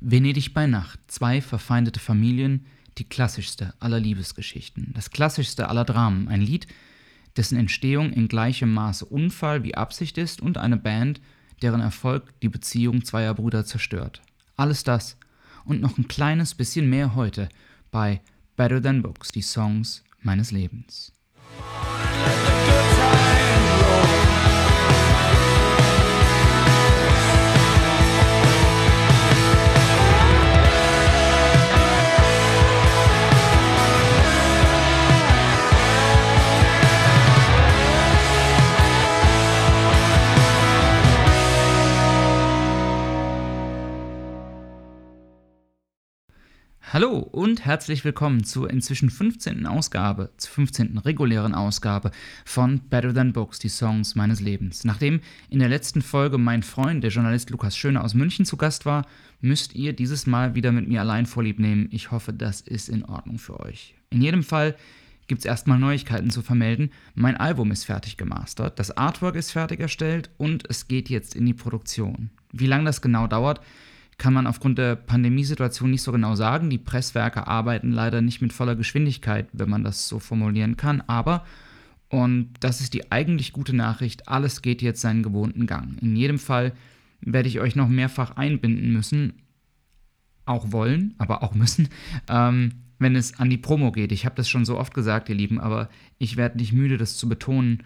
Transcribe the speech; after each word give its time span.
Venedig 0.00 0.54
bei 0.54 0.66
Nacht, 0.66 1.00
zwei 1.08 1.40
verfeindete 1.40 1.98
Familien, 1.98 2.66
die 2.98 3.04
klassischste 3.04 3.74
aller 3.80 3.98
Liebesgeschichten, 3.98 4.92
das 4.94 5.10
klassischste 5.10 5.68
aller 5.68 5.84
Dramen, 5.84 6.28
ein 6.28 6.40
Lied, 6.40 6.68
dessen 7.36 7.58
Entstehung 7.58 8.12
in 8.12 8.28
gleichem 8.28 8.72
Maße 8.72 9.04
Unfall 9.04 9.64
wie 9.64 9.74
Absicht 9.74 10.18
ist 10.18 10.40
und 10.40 10.56
eine 10.56 10.76
Band, 10.76 11.20
deren 11.62 11.80
Erfolg 11.80 12.32
die 12.42 12.48
Beziehung 12.48 13.04
zweier 13.04 13.34
Brüder 13.34 13.64
zerstört. 13.64 14.22
Alles 14.56 14.84
das 14.84 15.16
und 15.64 15.80
noch 15.80 15.98
ein 15.98 16.08
kleines 16.08 16.54
bisschen 16.54 16.88
mehr 16.88 17.14
heute 17.14 17.48
bei 17.90 18.20
Better 18.56 18.80
Than 18.80 19.02
Books, 19.02 19.28
die 19.30 19.42
Songs 19.42 20.04
meines 20.22 20.52
Lebens. 20.52 21.12
Hallo 46.90 47.18
und 47.18 47.66
herzlich 47.66 48.02
willkommen 48.06 48.44
zur 48.44 48.70
inzwischen 48.70 49.10
15. 49.10 49.66
Ausgabe, 49.66 50.30
zur 50.38 50.52
15. 50.52 50.96
regulären 50.96 51.54
Ausgabe 51.54 52.12
von 52.46 52.80
Better 52.88 53.12
Than 53.12 53.34
Books, 53.34 53.58
die 53.58 53.68
Songs 53.68 54.14
meines 54.14 54.40
Lebens. 54.40 54.84
Nachdem 54.84 55.20
in 55.50 55.58
der 55.58 55.68
letzten 55.68 56.00
Folge 56.00 56.38
mein 56.38 56.62
Freund, 56.62 57.04
der 57.04 57.10
Journalist 57.10 57.50
Lukas 57.50 57.76
Schöne 57.76 58.02
aus 58.02 58.14
München 58.14 58.46
zu 58.46 58.56
Gast 58.56 58.86
war, 58.86 59.04
müsst 59.42 59.74
ihr 59.74 59.92
dieses 59.92 60.26
Mal 60.26 60.54
wieder 60.54 60.72
mit 60.72 60.88
mir 60.88 61.02
allein 61.02 61.26
vorlieb 61.26 61.58
nehmen. 61.58 61.90
Ich 61.90 62.10
hoffe, 62.10 62.32
das 62.32 62.62
ist 62.62 62.88
in 62.88 63.04
Ordnung 63.04 63.36
für 63.36 63.60
euch. 63.60 63.94
In 64.08 64.22
jedem 64.22 64.42
Fall 64.42 64.74
gibt 65.26 65.40
es 65.40 65.44
erstmal 65.44 65.78
Neuigkeiten 65.78 66.30
zu 66.30 66.40
vermelden. 66.40 66.90
Mein 67.14 67.36
Album 67.36 67.70
ist 67.70 67.84
fertig 67.84 68.16
gemastert, 68.16 68.78
das 68.78 68.96
Artwork 68.96 69.36
ist 69.36 69.50
fertig 69.50 69.80
erstellt 69.80 70.30
und 70.38 70.64
es 70.70 70.88
geht 70.88 71.10
jetzt 71.10 71.36
in 71.36 71.44
die 71.44 71.52
Produktion. 71.52 72.30
Wie 72.50 72.66
lange 72.66 72.86
das 72.86 73.02
genau 73.02 73.26
dauert, 73.26 73.60
kann 74.18 74.34
man 74.34 74.48
aufgrund 74.48 74.78
der 74.78 74.96
Pandemiesituation 74.96 75.90
nicht 75.90 76.02
so 76.02 76.10
genau 76.10 76.34
sagen. 76.34 76.70
Die 76.70 76.78
Presswerke 76.78 77.46
arbeiten 77.46 77.92
leider 77.92 78.20
nicht 78.20 78.42
mit 78.42 78.52
voller 78.52 78.74
Geschwindigkeit, 78.74 79.46
wenn 79.52 79.70
man 79.70 79.84
das 79.84 80.08
so 80.08 80.18
formulieren 80.18 80.76
kann. 80.76 81.00
Aber, 81.06 81.46
und 82.08 82.50
das 82.60 82.80
ist 82.80 82.94
die 82.94 83.12
eigentlich 83.12 83.52
gute 83.52 83.74
Nachricht, 83.74 84.28
alles 84.28 84.60
geht 84.60 84.82
jetzt 84.82 85.00
seinen 85.00 85.22
gewohnten 85.22 85.66
Gang. 85.66 86.02
In 86.02 86.16
jedem 86.16 86.40
Fall 86.40 86.72
werde 87.20 87.48
ich 87.48 87.60
euch 87.60 87.76
noch 87.76 87.88
mehrfach 87.88 88.36
einbinden 88.36 88.92
müssen, 88.92 89.34
auch 90.46 90.72
wollen, 90.72 91.14
aber 91.18 91.44
auch 91.44 91.54
müssen, 91.54 91.88
ähm, 92.28 92.72
wenn 92.98 93.14
es 93.14 93.38
an 93.38 93.50
die 93.50 93.58
Promo 93.58 93.92
geht. 93.92 94.10
Ich 94.10 94.24
habe 94.24 94.34
das 94.34 94.48
schon 94.48 94.64
so 94.64 94.78
oft 94.78 94.94
gesagt, 94.94 95.28
ihr 95.28 95.36
Lieben, 95.36 95.60
aber 95.60 95.88
ich 96.18 96.36
werde 96.36 96.58
nicht 96.58 96.72
müde, 96.72 96.96
das 96.96 97.16
zu 97.16 97.28
betonen. 97.28 97.84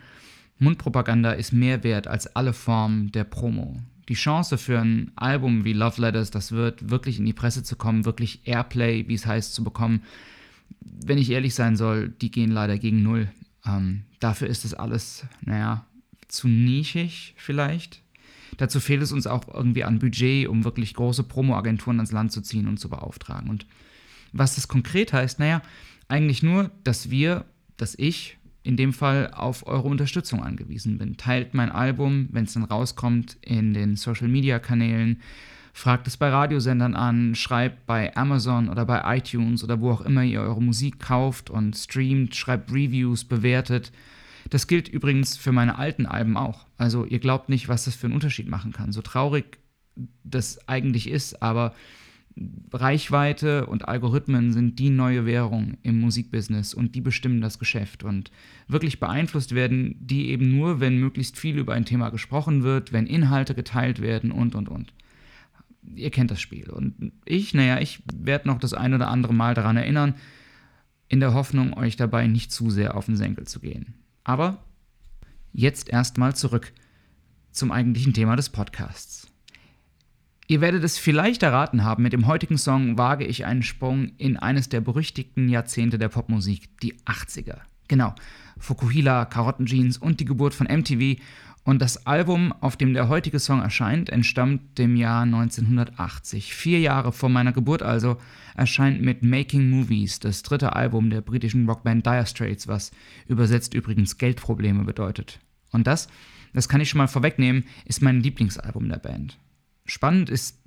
Mundpropaganda 0.58 1.32
ist 1.32 1.52
mehr 1.52 1.84
wert 1.84 2.06
als 2.06 2.34
alle 2.34 2.54
Formen 2.54 3.12
der 3.12 3.24
Promo 3.24 3.82
die 4.08 4.14
Chance 4.14 4.58
für 4.58 4.80
ein 4.80 5.12
Album 5.16 5.64
wie 5.64 5.72
Love 5.72 6.00
Letters, 6.00 6.30
das 6.30 6.52
wird 6.52 6.90
wirklich 6.90 7.18
in 7.18 7.24
die 7.24 7.32
Presse 7.32 7.62
zu 7.62 7.76
kommen, 7.76 8.04
wirklich 8.04 8.40
Airplay, 8.44 9.06
wie 9.08 9.14
es 9.14 9.26
heißt, 9.26 9.54
zu 9.54 9.62
bekommen, 9.62 10.02
wenn 10.80 11.18
ich 11.18 11.30
ehrlich 11.30 11.54
sein 11.54 11.76
soll, 11.76 12.08
die 12.08 12.30
gehen 12.30 12.50
leider 12.50 12.78
gegen 12.78 13.02
Null. 13.02 13.28
Ähm, 13.64 14.02
dafür 14.20 14.48
ist 14.48 14.64
es 14.64 14.74
alles, 14.74 15.24
naja, 15.42 15.86
zu 16.28 16.48
nischig 16.48 17.34
vielleicht. 17.36 18.02
Dazu 18.56 18.80
fehlt 18.80 19.02
es 19.02 19.12
uns 19.12 19.26
auch 19.26 19.48
irgendwie 19.52 19.84
an 19.84 19.98
Budget, 19.98 20.48
um 20.48 20.64
wirklich 20.64 20.94
große 20.94 21.22
Promo-Agenturen 21.24 21.98
ans 21.98 22.12
Land 22.12 22.32
zu 22.32 22.42
ziehen 22.42 22.68
und 22.68 22.78
zu 22.78 22.88
beauftragen. 22.88 23.48
Und 23.48 23.66
was 24.32 24.54
das 24.54 24.68
konkret 24.68 25.12
heißt, 25.12 25.38
naja, 25.38 25.62
eigentlich 26.08 26.42
nur, 26.42 26.70
dass 26.84 27.10
wir, 27.10 27.44
dass 27.76 27.94
ich 27.94 28.36
in 28.62 28.76
dem 28.76 28.92
Fall 28.92 29.30
auf 29.34 29.66
eure 29.66 29.88
Unterstützung 29.88 30.42
angewiesen 30.42 30.98
bin. 30.98 31.16
Teilt 31.16 31.54
mein 31.54 31.72
Album, 31.72 32.28
wenn 32.30 32.44
es 32.44 32.54
dann 32.54 32.64
rauskommt, 32.64 33.36
in 33.40 33.74
den 33.74 33.96
Social-Media-Kanälen, 33.96 35.20
fragt 35.72 36.06
es 36.06 36.16
bei 36.16 36.28
Radiosendern 36.28 36.94
an, 36.94 37.34
schreibt 37.34 37.86
bei 37.86 38.14
Amazon 38.16 38.68
oder 38.68 38.84
bei 38.84 39.16
iTunes 39.16 39.64
oder 39.64 39.80
wo 39.80 39.90
auch 39.90 40.02
immer 40.02 40.22
ihr 40.22 40.42
eure 40.42 40.62
Musik 40.62 41.00
kauft 41.00 41.50
und 41.50 41.76
streamt, 41.76 42.36
schreibt 42.36 42.70
Reviews, 42.70 43.24
bewertet. 43.24 43.90
Das 44.50 44.66
gilt 44.66 44.88
übrigens 44.88 45.36
für 45.36 45.52
meine 45.52 45.78
alten 45.78 46.04
Alben 46.06 46.36
auch. 46.36 46.66
Also 46.76 47.04
ihr 47.04 47.20
glaubt 47.20 47.48
nicht, 47.48 47.68
was 47.68 47.86
das 47.86 47.94
für 47.94 48.06
einen 48.06 48.14
Unterschied 48.14 48.48
machen 48.48 48.72
kann. 48.72 48.92
So 48.92 49.00
traurig 49.00 49.58
das 50.24 50.68
eigentlich 50.68 51.08
ist, 51.08 51.42
aber 51.42 51.74
Reichweite 52.72 53.66
und 53.66 53.88
Algorithmen 53.88 54.52
sind 54.52 54.78
die 54.78 54.90
neue 54.90 55.26
Währung 55.26 55.76
im 55.82 56.00
Musikbusiness 56.00 56.72
und 56.72 56.94
die 56.94 57.00
bestimmen 57.00 57.40
das 57.40 57.58
Geschäft. 57.58 58.04
Und 58.04 58.30
wirklich 58.68 59.00
beeinflusst 59.00 59.54
werden 59.54 59.96
die 60.00 60.28
eben 60.28 60.56
nur, 60.56 60.80
wenn 60.80 60.98
möglichst 60.98 61.38
viel 61.38 61.58
über 61.58 61.74
ein 61.74 61.84
Thema 61.84 62.10
gesprochen 62.10 62.62
wird, 62.62 62.92
wenn 62.92 63.06
Inhalte 63.06 63.54
geteilt 63.54 64.00
werden 64.00 64.32
und, 64.32 64.54
und, 64.54 64.68
und. 64.68 64.94
Ihr 65.94 66.10
kennt 66.10 66.30
das 66.30 66.40
Spiel. 66.40 66.70
Und 66.70 67.12
ich, 67.24 67.54
naja, 67.54 67.80
ich 67.80 68.02
werde 68.14 68.48
noch 68.48 68.58
das 68.58 68.72
ein 68.72 68.94
oder 68.94 69.08
andere 69.08 69.34
Mal 69.34 69.54
daran 69.54 69.76
erinnern, 69.76 70.14
in 71.08 71.20
der 71.20 71.34
Hoffnung, 71.34 71.76
euch 71.76 71.96
dabei 71.96 72.26
nicht 72.26 72.50
zu 72.50 72.70
sehr 72.70 72.96
auf 72.96 73.06
den 73.06 73.16
Senkel 73.16 73.46
zu 73.46 73.60
gehen. 73.60 73.94
Aber 74.24 74.64
jetzt 75.52 75.90
erstmal 75.90 76.34
zurück 76.34 76.72
zum 77.50 77.70
eigentlichen 77.70 78.14
Thema 78.14 78.36
des 78.36 78.48
Podcasts. 78.48 79.21
Ihr 80.48 80.60
werdet 80.60 80.82
es 80.84 80.98
vielleicht 80.98 81.42
erraten 81.42 81.84
haben, 81.84 82.02
mit 82.02 82.12
dem 82.12 82.26
heutigen 82.26 82.58
Song 82.58 82.98
wage 82.98 83.24
ich 83.24 83.46
einen 83.46 83.62
Sprung 83.62 84.12
in 84.18 84.36
eines 84.36 84.68
der 84.68 84.80
berüchtigten 84.80 85.48
Jahrzehnte 85.48 85.98
der 85.98 86.08
Popmusik, 86.08 86.80
die 86.80 86.94
80er. 87.04 87.58
Genau, 87.88 88.14
Fukuhila, 88.58 89.24
Karottenjeans 89.24 89.98
und 89.98 90.20
die 90.20 90.24
Geburt 90.24 90.54
von 90.54 90.66
MTV. 90.66 91.20
Und 91.64 91.80
das 91.80 92.06
Album, 92.06 92.52
auf 92.60 92.76
dem 92.76 92.92
der 92.92 93.08
heutige 93.08 93.38
Song 93.38 93.60
erscheint, 93.60 94.10
entstammt 94.10 94.78
dem 94.78 94.96
Jahr 94.96 95.22
1980. 95.22 96.54
Vier 96.54 96.80
Jahre 96.80 97.12
vor 97.12 97.28
meiner 97.28 97.52
Geburt 97.52 97.82
also 97.82 98.16
erscheint 98.56 99.00
mit 99.00 99.22
Making 99.22 99.70
Movies 99.70 100.18
das 100.18 100.42
dritte 100.42 100.74
Album 100.74 101.10
der 101.10 101.20
britischen 101.20 101.68
Rockband 101.68 102.04
Dire 102.04 102.26
Straits, 102.26 102.66
was 102.66 102.90
übersetzt 103.28 103.74
übrigens 103.74 104.18
Geldprobleme 104.18 104.82
bedeutet. 104.84 105.38
Und 105.70 105.86
das, 105.86 106.08
das 106.52 106.68
kann 106.68 106.80
ich 106.80 106.90
schon 106.90 106.98
mal 106.98 107.06
vorwegnehmen, 107.06 107.64
ist 107.84 108.02
mein 108.02 108.20
Lieblingsalbum 108.20 108.88
der 108.88 108.98
Band. 108.98 109.38
Spannend 109.86 110.30
ist 110.30 110.58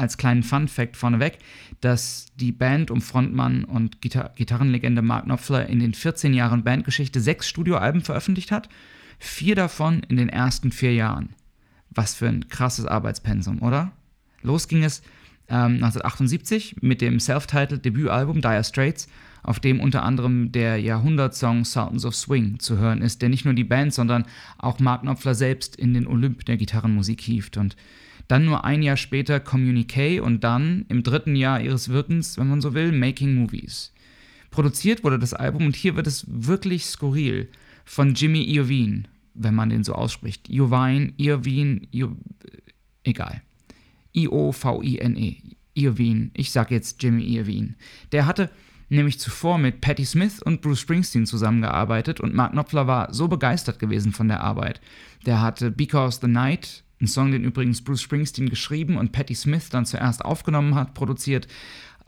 als 0.00 0.16
kleinen 0.16 0.42
Fun-Fact 0.42 0.96
vorneweg, 0.96 1.38
dass 1.80 2.26
die 2.36 2.52
Band 2.52 2.90
um 2.90 3.02
Frontmann 3.02 3.64
und 3.64 4.00
Gitar 4.00 4.32
Gitarrenlegende 4.34 5.02
Mark 5.02 5.24
Knopfler 5.24 5.66
in 5.66 5.78
den 5.78 5.94
14 5.94 6.32
Jahren 6.32 6.64
Bandgeschichte 6.64 7.20
sechs 7.20 7.48
Studioalben 7.48 8.00
veröffentlicht 8.00 8.50
hat, 8.50 8.68
vier 9.18 9.54
davon 9.54 10.02
in 10.08 10.16
den 10.16 10.30
ersten 10.30 10.72
vier 10.72 10.94
Jahren. 10.94 11.34
Was 11.90 12.14
für 12.14 12.28
ein 12.28 12.48
krasses 12.48 12.86
Arbeitspensum, 12.86 13.62
oder? 13.62 13.92
Los 14.42 14.68
ging 14.68 14.84
es 14.84 15.02
ähm, 15.48 15.74
1978 15.74 16.76
mit 16.80 17.00
dem 17.00 17.20
self-titled 17.20 17.84
Debütalbum 17.84 18.40
Dire 18.40 18.64
Straits, 18.64 19.08
auf 19.42 19.60
dem 19.60 19.80
unter 19.80 20.02
anderem 20.02 20.52
der 20.52 20.78
Jahrhundertsong 20.78 21.64
Sultans 21.64 22.04
of 22.04 22.14
Swing 22.14 22.58
zu 22.58 22.78
hören 22.78 23.02
ist, 23.02 23.20
der 23.20 23.28
nicht 23.28 23.44
nur 23.44 23.54
die 23.54 23.64
Band, 23.64 23.92
sondern 23.92 24.24
auch 24.58 24.78
Mark 24.78 25.02
Knopfler 25.02 25.34
selbst 25.34 25.76
in 25.76 25.92
den 25.92 26.06
Olymp 26.06 26.44
der 26.46 26.56
Gitarrenmusik 26.56 27.20
hieft 27.20 27.56
und 27.56 27.76
dann 28.30 28.44
nur 28.44 28.64
ein 28.64 28.82
Jahr 28.82 28.96
später 28.96 29.40
Communique 29.40 30.20
und 30.20 30.44
dann 30.44 30.84
im 30.88 31.02
dritten 31.02 31.34
Jahr 31.34 31.60
ihres 31.60 31.88
Wirkens, 31.88 32.38
wenn 32.38 32.48
man 32.48 32.60
so 32.60 32.74
will, 32.74 32.92
Making 32.92 33.34
Movies. 33.34 33.92
Produziert 34.50 35.04
wurde 35.04 35.18
das 35.18 35.34
Album 35.34 35.66
und 35.66 35.76
hier 35.76 35.96
wird 35.96 36.06
es 36.06 36.24
wirklich 36.28 36.86
skurril 36.86 37.48
von 37.84 38.14
Jimmy 38.14 38.42
Iovine, 38.42 39.04
wenn 39.34 39.54
man 39.54 39.70
den 39.70 39.84
so 39.84 39.94
ausspricht. 39.94 40.48
Iovine, 40.48 41.12
Iovine, 41.16 41.82
Io, 41.92 42.16
egal. 43.04 43.42
I-O-V-I-N-E. 44.14 45.36
Iovine. 45.74 46.30
Ich 46.34 46.50
sag 46.50 46.70
jetzt 46.70 47.02
Jimmy 47.02 47.22
Iovine. 47.22 47.74
Der 48.12 48.26
hatte 48.26 48.50
nämlich 48.88 49.20
zuvor 49.20 49.58
mit 49.58 49.80
Patti 49.80 50.04
Smith 50.04 50.42
und 50.42 50.60
Bruce 50.62 50.80
Springsteen 50.80 51.26
zusammengearbeitet 51.26 52.20
und 52.20 52.34
Mark 52.34 52.52
Knopfler 52.52 52.86
war 52.86 53.14
so 53.14 53.28
begeistert 53.28 53.78
gewesen 53.78 54.12
von 54.12 54.28
der 54.28 54.40
Arbeit. 54.40 54.80
Der 55.26 55.40
hatte 55.40 55.70
Because 55.70 56.18
the 56.20 56.28
Night 56.28 56.82
ein 57.00 57.06
Song, 57.06 57.32
den 57.32 57.44
übrigens 57.44 57.82
Bruce 57.82 58.02
Springsteen 58.02 58.50
geschrieben 58.50 58.96
und 58.96 59.12
Patti 59.12 59.34
Smith 59.34 59.70
dann 59.70 59.86
zuerst 59.86 60.24
aufgenommen 60.24 60.74
hat, 60.74 60.94
produziert. 60.94 61.48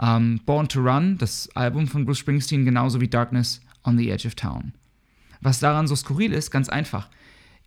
Ähm, 0.01 0.41
Born 0.45 0.69
to 0.69 0.81
Run, 0.81 1.19
das 1.19 1.49
Album 1.55 1.87
von 1.87 2.05
Bruce 2.05 2.19
Springsteen, 2.19 2.65
genauso 2.65 3.01
wie 3.01 3.09
Darkness 3.09 3.61
on 3.85 3.97
the 3.99 4.11
Edge 4.11 4.27
of 4.27 4.35
Town. 4.35 4.73
Was 5.41 5.61
daran 5.61 5.87
so 5.87 5.97
skurril 5.97 6.33
ist, 6.33 6.51
ganz 6.51 6.69
einfach. 6.69 7.09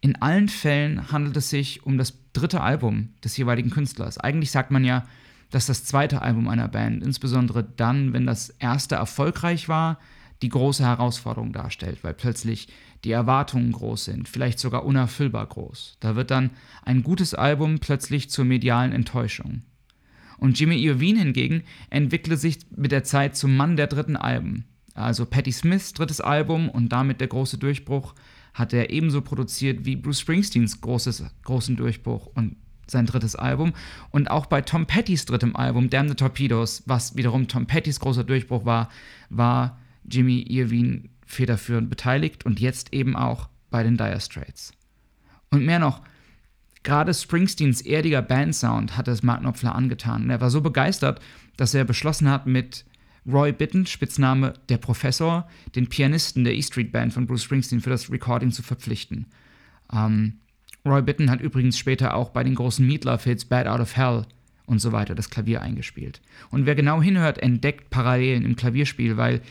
In 0.01 0.22
allen 0.22 0.50
Fällen 0.50 1.12
handelt 1.12 1.36
es 1.38 1.50
sich 1.50 1.86
um 1.86 1.98
das 1.98 2.13
dritte 2.33 2.62
Album 2.62 3.10
des 3.24 3.38
jeweiligen 3.38 3.69
Künstlers. 3.69 4.18
Eigentlich 4.18 4.51
sagt 4.51 4.72
man 4.72 4.83
ja, 4.83 5.06
dass 5.51 5.66
das 5.66 5.86
zweite 5.86 6.22
Album 6.22 6.48
einer 6.48 6.68
Band, 6.68 7.04
insbesondere 7.04 7.63
dann, 7.63 8.13
wenn 8.13 8.25
das 8.25 8.50
erste 8.50 8.95
erfolgreich 8.95 9.69
war, 9.69 10.00
die 10.41 10.49
große 10.49 10.83
Herausforderung 10.83 11.53
darstellt, 11.53 12.03
weil 12.03 12.13
plötzlich 12.13 12.67
die 13.03 13.11
Erwartungen 13.11 13.71
groß 13.71 14.05
sind, 14.05 14.27
vielleicht 14.27 14.59
sogar 14.59 14.85
unerfüllbar 14.85 15.45
groß. 15.45 15.97
Da 15.99 16.15
wird 16.15 16.31
dann 16.31 16.51
ein 16.83 17.03
gutes 17.03 17.33
Album 17.33 17.79
plötzlich 17.79 18.29
zur 18.29 18.45
medialen 18.45 18.91
Enttäuschung. 18.91 19.61
Und 20.37 20.59
Jimmy 20.59 20.75
Iovine 20.75 21.19
hingegen 21.19 21.63
entwickelte 21.89 22.37
sich 22.37 22.59
mit 22.75 22.91
der 22.91 23.03
Zeit 23.03 23.37
zum 23.37 23.55
Mann 23.55 23.77
der 23.77 23.87
dritten 23.87 24.17
Alben. 24.17 24.65
Also 24.93 25.25
Patti 25.25 25.51
Smiths 25.51 25.93
drittes 25.93 26.21
Album 26.21 26.69
und 26.69 26.89
damit 26.89 27.21
der 27.21 27.27
große 27.27 27.57
Durchbruch 27.57 28.15
hat 28.53 28.73
er 28.73 28.89
ebenso 28.89 29.21
produziert 29.21 29.85
wie 29.85 29.95
Bruce 29.95 30.21
Springsteens 30.21 30.81
großes, 30.81 31.23
großen 31.43 31.75
Durchbruch 31.75 32.27
und 32.33 32.55
sein 32.88 33.05
drittes 33.05 33.35
Album. 33.35 33.73
Und 34.11 34.29
auch 34.29 34.45
bei 34.45 34.61
Tom 34.61 34.85
Pettys 34.85 35.25
drittem 35.25 35.55
Album, 35.55 35.89
Damn 35.89 36.07
the 36.07 36.15
Torpedoes, 36.15 36.83
was 36.85 37.15
wiederum 37.15 37.47
Tom 37.47 37.65
Pettys 37.65 37.99
großer 37.99 38.23
Durchbruch 38.23 38.65
war, 38.65 38.89
war 39.29 39.77
Jimmy 40.09 40.45
Iovine 40.47 41.09
federführend 41.25 41.89
beteiligt 41.89 42.45
und 42.45 42.59
jetzt 42.59 42.93
eben 42.93 43.15
auch 43.15 43.49
bei 43.69 43.83
den 43.83 43.97
Dire 43.97 44.21
Straits. 44.21 44.73
Und 45.51 45.65
mehr 45.65 45.79
noch, 45.79 46.01
gerade 46.83 47.13
Springsteens 47.13 47.81
erdiger 47.81 48.21
Bandsound 48.21 48.97
hat 48.97 49.07
es 49.07 49.23
Mark 49.23 49.41
Knopfler 49.41 49.75
angetan. 49.75 50.23
Und 50.23 50.29
er 50.29 50.41
war 50.41 50.49
so 50.49 50.61
begeistert, 50.61 51.19
dass 51.57 51.73
er 51.73 51.83
beschlossen 51.83 52.29
hat, 52.29 52.45
mit 52.45 52.85
Roy 53.27 53.51
Bitton, 53.51 53.85
Spitzname 53.85 54.53
der 54.69 54.77
Professor, 54.77 55.49
den 55.75 55.87
Pianisten 55.87 56.43
der 56.43 56.53
E 56.53 56.61
Street 56.61 56.91
Band 56.91 57.13
von 57.13 57.25
Bruce 57.25 57.43
Springsteen 57.43 57.81
für 57.81 57.89
das 57.89 58.11
Recording 58.11 58.51
zu 58.51 58.61
verpflichten. 58.61 59.25
Ähm, 59.91 60.39
Roy 60.85 61.01
Bitton 61.01 61.31
hat 61.31 61.41
übrigens 61.41 61.79
später 61.79 62.13
auch 62.13 62.29
bei 62.29 62.43
den 62.43 62.53
großen 62.53 62.85
Meatloaf-Hits 62.85 63.45
Bad 63.45 63.65
Out 63.65 63.79
of 63.79 63.95
Hell 63.97 64.25
und 64.67 64.79
so 64.79 64.91
weiter 64.91 65.15
das 65.15 65.29
Klavier 65.29 65.61
eingespielt. 65.61 66.21
Und 66.51 66.67
wer 66.67 66.75
genau 66.75 67.01
hinhört, 67.01 67.39
entdeckt 67.39 67.89
Parallelen 67.89 68.45
im 68.45 68.55
Klavierspiel, 68.55 69.17
weil 69.17 69.41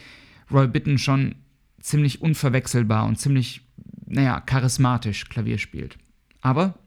Roy 0.54 0.68
Bitton 0.68 0.98
schon 0.98 1.34
ziemlich 1.80 2.22
unverwechselbar 2.22 3.06
und 3.06 3.18
ziemlich, 3.18 3.60
naja, 4.06 4.40
charismatisch 4.40 5.28
Klavier 5.28 5.58
spielt. 5.58 5.98
Aber, 6.40 6.78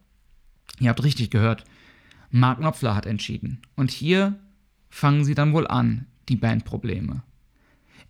ihr 0.80 0.90
habt 0.90 1.04
richtig 1.04 1.30
gehört, 1.30 1.66
Mark 2.32 2.60
Knopfler 2.60 2.96
hat 2.96 3.06
entschieden. 3.06 3.62
Und 3.76 3.92
hier 3.92 4.40
fangen 4.90 5.24
sie 5.24 5.36
dann 5.36 5.54
wohl 5.54 5.68
an, 5.68 6.08
die 6.30 6.36
Bandprobleme. 6.36 7.24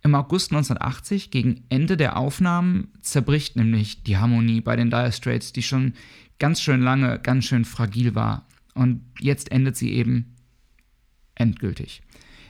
Im 0.02 0.14
August 0.14 0.52
1980, 0.52 1.30
gegen 1.30 1.64
Ende 1.68 1.96
der 1.96 2.16
Aufnahmen, 2.16 2.88
zerbricht 3.00 3.56
nämlich 3.56 4.04
die 4.04 4.16
Harmonie 4.16 4.60
bei 4.60 4.76
den 4.76 4.90
Dire 4.90 5.12
Straits, 5.12 5.52
die 5.52 5.62
schon 5.62 5.94
ganz 6.38 6.60
schön 6.60 6.80
lange, 6.80 7.18
ganz 7.18 7.46
schön 7.46 7.64
fragil 7.64 8.14
war. 8.14 8.46
Und 8.74 9.02
jetzt 9.18 9.50
endet 9.50 9.76
sie 9.76 9.92
eben 9.92 10.36
endgültig. 11.34 12.02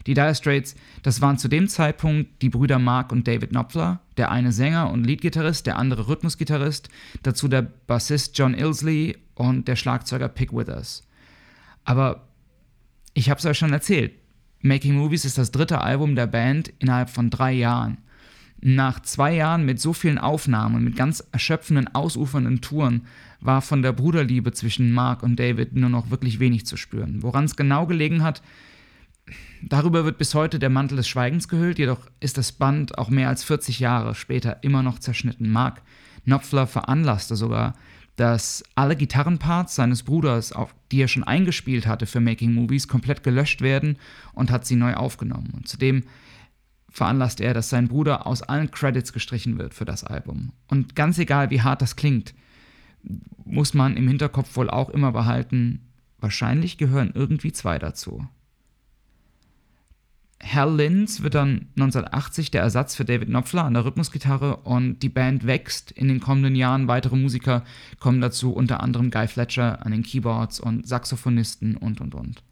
Die 0.06 0.14
Dire 0.14 0.34
Straits, 0.34 0.74
das 1.02 1.20
waren 1.20 1.38
zu 1.38 1.48
dem 1.48 1.68
Zeitpunkt 1.68 2.42
die 2.42 2.48
Brüder 2.48 2.78
Mark 2.78 3.12
und 3.12 3.26
David 3.26 3.50
Knopfler, 3.50 4.00
der 4.16 4.30
eine 4.30 4.52
Sänger 4.52 4.90
und 4.90 5.04
Leadgitarrist, 5.04 5.66
der 5.66 5.76
andere 5.76 6.08
Rhythmusgitarrist, 6.08 6.88
dazu 7.22 7.48
der 7.48 7.62
Bassist 7.62 8.38
John 8.38 8.54
Ilsley 8.54 9.18
und 9.34 9.68
der 9.68 9.76
Schlagzeuger 9.76 10.28
Pick 10.28 10.52
Withers. 10.52 11.02
Aber 11.84 12.28
ich 13.14 13.30
habe 13.30 13.38
es 13.38 13.46
euch 13.46 13.58
schon 13.58 13.72
erzählt, 13.72 14.12
Making 14.60 14.96
Movies 14.96 15.24
ist 15.24 15.38
das 15.38 15.52
dritte 15.52 15.80
Album 15.80 16.16
der 16.16 16.26
Band 16.26 16.72
innerhalb 16.78 17.10
von 17.10 17.30
drei 17.30 17.52
Jahren. 17.52 17.98
Nach 18.60 19.00
zwei 19.00 19.34
Jahren 19.34 19.64
mit 19.64 19.80
so 19.80 19.92
vielen 19.92 20.18
Aufnahmen 20.18 20.74
und 20.74 20.84
mit 20.84 20.96
ganz 20.96 21.24
erschöpfenden, 21.30 21.94
ausufernden 21.94 22.60
Touren 22.60 23.02
war 23.40 23.62
von 23.62 23.82
der 23.82 23.92
Bruderliebe 23.92 24.50
zwischen 24.52 24.92
Mark 24.92 25.22
und 25.22 25.38
David 25.38 25.76
nur 25.76 25.90
noch 25.90 26.10
wirklich 26.10 26.40
wenig 26.40 26.66
zu 26.66 26.76
spüren. 26.76 27.22
Woran 27.22 27.44
es 27.44 27.54
genau 27.54 27.86
gelegen 27.86 28.24
hat, 28.24 28.42
darüber 29.62 30.04
wird 30.04 30.18
bis 30.18 30.34
heute 30.34 30.58
der 30.58 30.70
Mantel 30.70 30.96
des 30.96 31.08
Schweigens 31.08 31.48
gehüllt, 31.48 31.78
jedoch 31.78 32.00
ist 32.20 32.38
das 32.38 32.52
Band 32.52 32.98
auch 32.98 33.10
mehr 33.10 33.28
als 33.28 33.44
40 33.44 33.80
Jahre 33.80 34.14
später 34.14 34.62
immer 34.62 34.82
noch 34.82 34.98
zerschnitten. 34.98 35.50
Mark 35.50 35.82
Knopfler 36.24 36.66
veranlasste 36.66 37.36
sogar 37.36 37.74
dass 38.18 38.64
alle 38.74 38.96
Gitarrenparts 38.96 39.76
seines 39.76 40.02
Bruders, 40.02 40.52
die 40.90 41.00
er 41.00 41.08
schon 41.08 41.22
eingespielt 41.22 41.86
hatte 41.86 42.04
für 42.04 42.18
Making 42.18 42.52
Movies, 42.52 42.88
komplett 42.88 43.22
gelöscht 43.22 43.60
werden 43.60 43.96
und 44.32 44.50
hat 44.50 44.66
sie 44.66 44.74
neu 44.74 44.94
aufgenommen. 44.94 45.52
Und 45.54 45.68
zudem 45.68 46.02
veranlasst 46.88 47.40
er, 47.40 47.54
dass 47.54 47.70
sein 47.70 47.86
Bruder 47.86 48.26
aus 48.26 48.42
allen 48.42 48.72
Credits 48.72 49.12
gestrichen 49.12 49.56
wird 49.56 49.72
für 49.72 49.84
das 49.84 50.02
Album. 50.02 50.52
Und 50.66 50.96
ganz 50.96 51.18
egal, 51.18 51.50
wie 51.50 51.62
hart 51.62 51.80
das 51.80 51.94
klingt, 51.94 52.34
muss 53.44 53.72
man 53.72 53.96
im 53.96 54.08
Hinterkopf 54.08 54.56
wohl 54.56 54.68
auch 54.68 54.90
immer 54.90 55.12
behalten, 55.12 55.86
wahrscheinlich 56.18 56.76
gehören 56.76 57.12
irgendwie 57.14 57.52
zwei 57.52 57.78
dazu. 57.78 58.26
Hal 60.42 60.76
Linz 60.76 61.22
wird 61.22 61.34
dann 61.34 61.66
1980 61.76 62.50
der 62.50 62.62
Ersatz 62.62 62.94
für 62.94 63.04
David 63.04 63.28
Knopfler 63.28 63.64
an 63.64 63.74
der 63.74 63.84
Rhythmusgitarre 63.84 64.58
und 64.58 65.00
die 65.00 65.08
Band 65.08 65.46
wächst 65.46 65.90
in 65.90 66.08
den 66.08 66.20
kommenden 66.20 66.54
Jahren. 66.54 66.86
Weitere 66.86 67.16
Musiker 67.16 67.64
kommen 67.98 68.20
dazu, 68.20 68.52
unter 68.52 68.80
anderem 68.80 69.10
Guy 69.10 69.26
Fletcher 69.26 69.84
an 69.84 69.92
den 69.92 70.04
Keyboards 70.04 70.60
und 70.60 70.86
Saxophonisten 70.86 71.76
und 71.76 72.00
und 72.00 72.14
und. 72.14 72.42